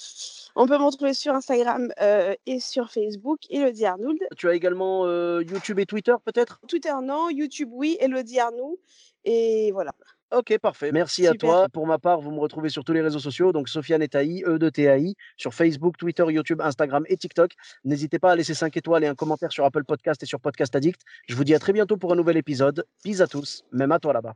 On 0.55 0.67
peut 0.67 0.77
me 0.77 0.83
retrouver 0.83 1.13
sur 1.13 1.33
Instagram 1.33 1.91
euh, 2.01 2.33
et 2.45 2.59
sur 2.59 2.91
Facebook, 2.91 3.39
Elodie 3.49 3.85
Arnould. 3.85 4.19
Tu 4.37 4.49
as 4.49 4.53
également 4.53 5.05
euh, 5.05 5.43
YouTube 5.43 5.79
et 5.79 5.85
Twitter 5.85 6.13
peut-être? 6.25 6.59
Twitter 6.67 6.93
non, 7.03 7.29
YouTube 7.29 7.69
oui, 7.71 7.97
Elodie 7.99 8.39
Arnould. 8.39 8.77
Et 9.23 9.71
voilà. 9.71 9.91
Ok, 10.31 10.57
parfait. 10.59 10.93
Merci 10.93 11.27
à 11.27 11.33
toi. 11.33 11.67
Pour 11.67 11.85
ma 11.85 11.99
part, 11.99 12.21
vous 12.21 12.31
me 12.31 12.39
retrouvez 12.39 12.69
sur 12.69 12.85
tous 12.85 12.93
les 12.93 13.01
réseaux 13.01 13.19
sociaux, 13.19 13.51
donc 13.51 13.67
Sofiane 13.67 14.01
Etaï, 14.01 14.43
E 14.45 14.57
de 14.57 14.69
TAI, 14.69 15.15
sur 15.35 15.53
Facebook, 15.53 15.97
Twitter, 15.97 16.23
YouTube, 16.29 16.61
Instagram 16.61 17.03
et 17.09 17.17
TikTok. 17.17 17.51
N'hésitez 17.83 18.17
pas 18.17 18.31
à 18.31 18.35
laisser 18.37 18.53
5 18.53 18.75
étoiles 18.77 19.03
et 19.03 19.07
un 19.07 19.15
commentaire 19.15 19.51
sur 19.51 19.65
Apple 19.65 19.83
Podcast 19.83 20.23
et 20.23 20.25
sur 20.25 20.39
Podcast 20.39 20.73
Addict. 20.73 21.01
Je 21.27 21.35
vous 21.35 21.43
dis 21.43 21.53
à 21.53 21.59
très 21.59 21.73
bientôt 21.73 21.97
pour 21.97 22.13
un 22.13 22.15
nouvel 22.15 22.37
épisode. 22.37 22.85
Peace 23.03 23.19
à 23.19 23.27
tous, 23.27 23.63
même 23.73 23.91
à 23.91 23.99
toi 23.99 24.13
là-bas. 24.13 24.35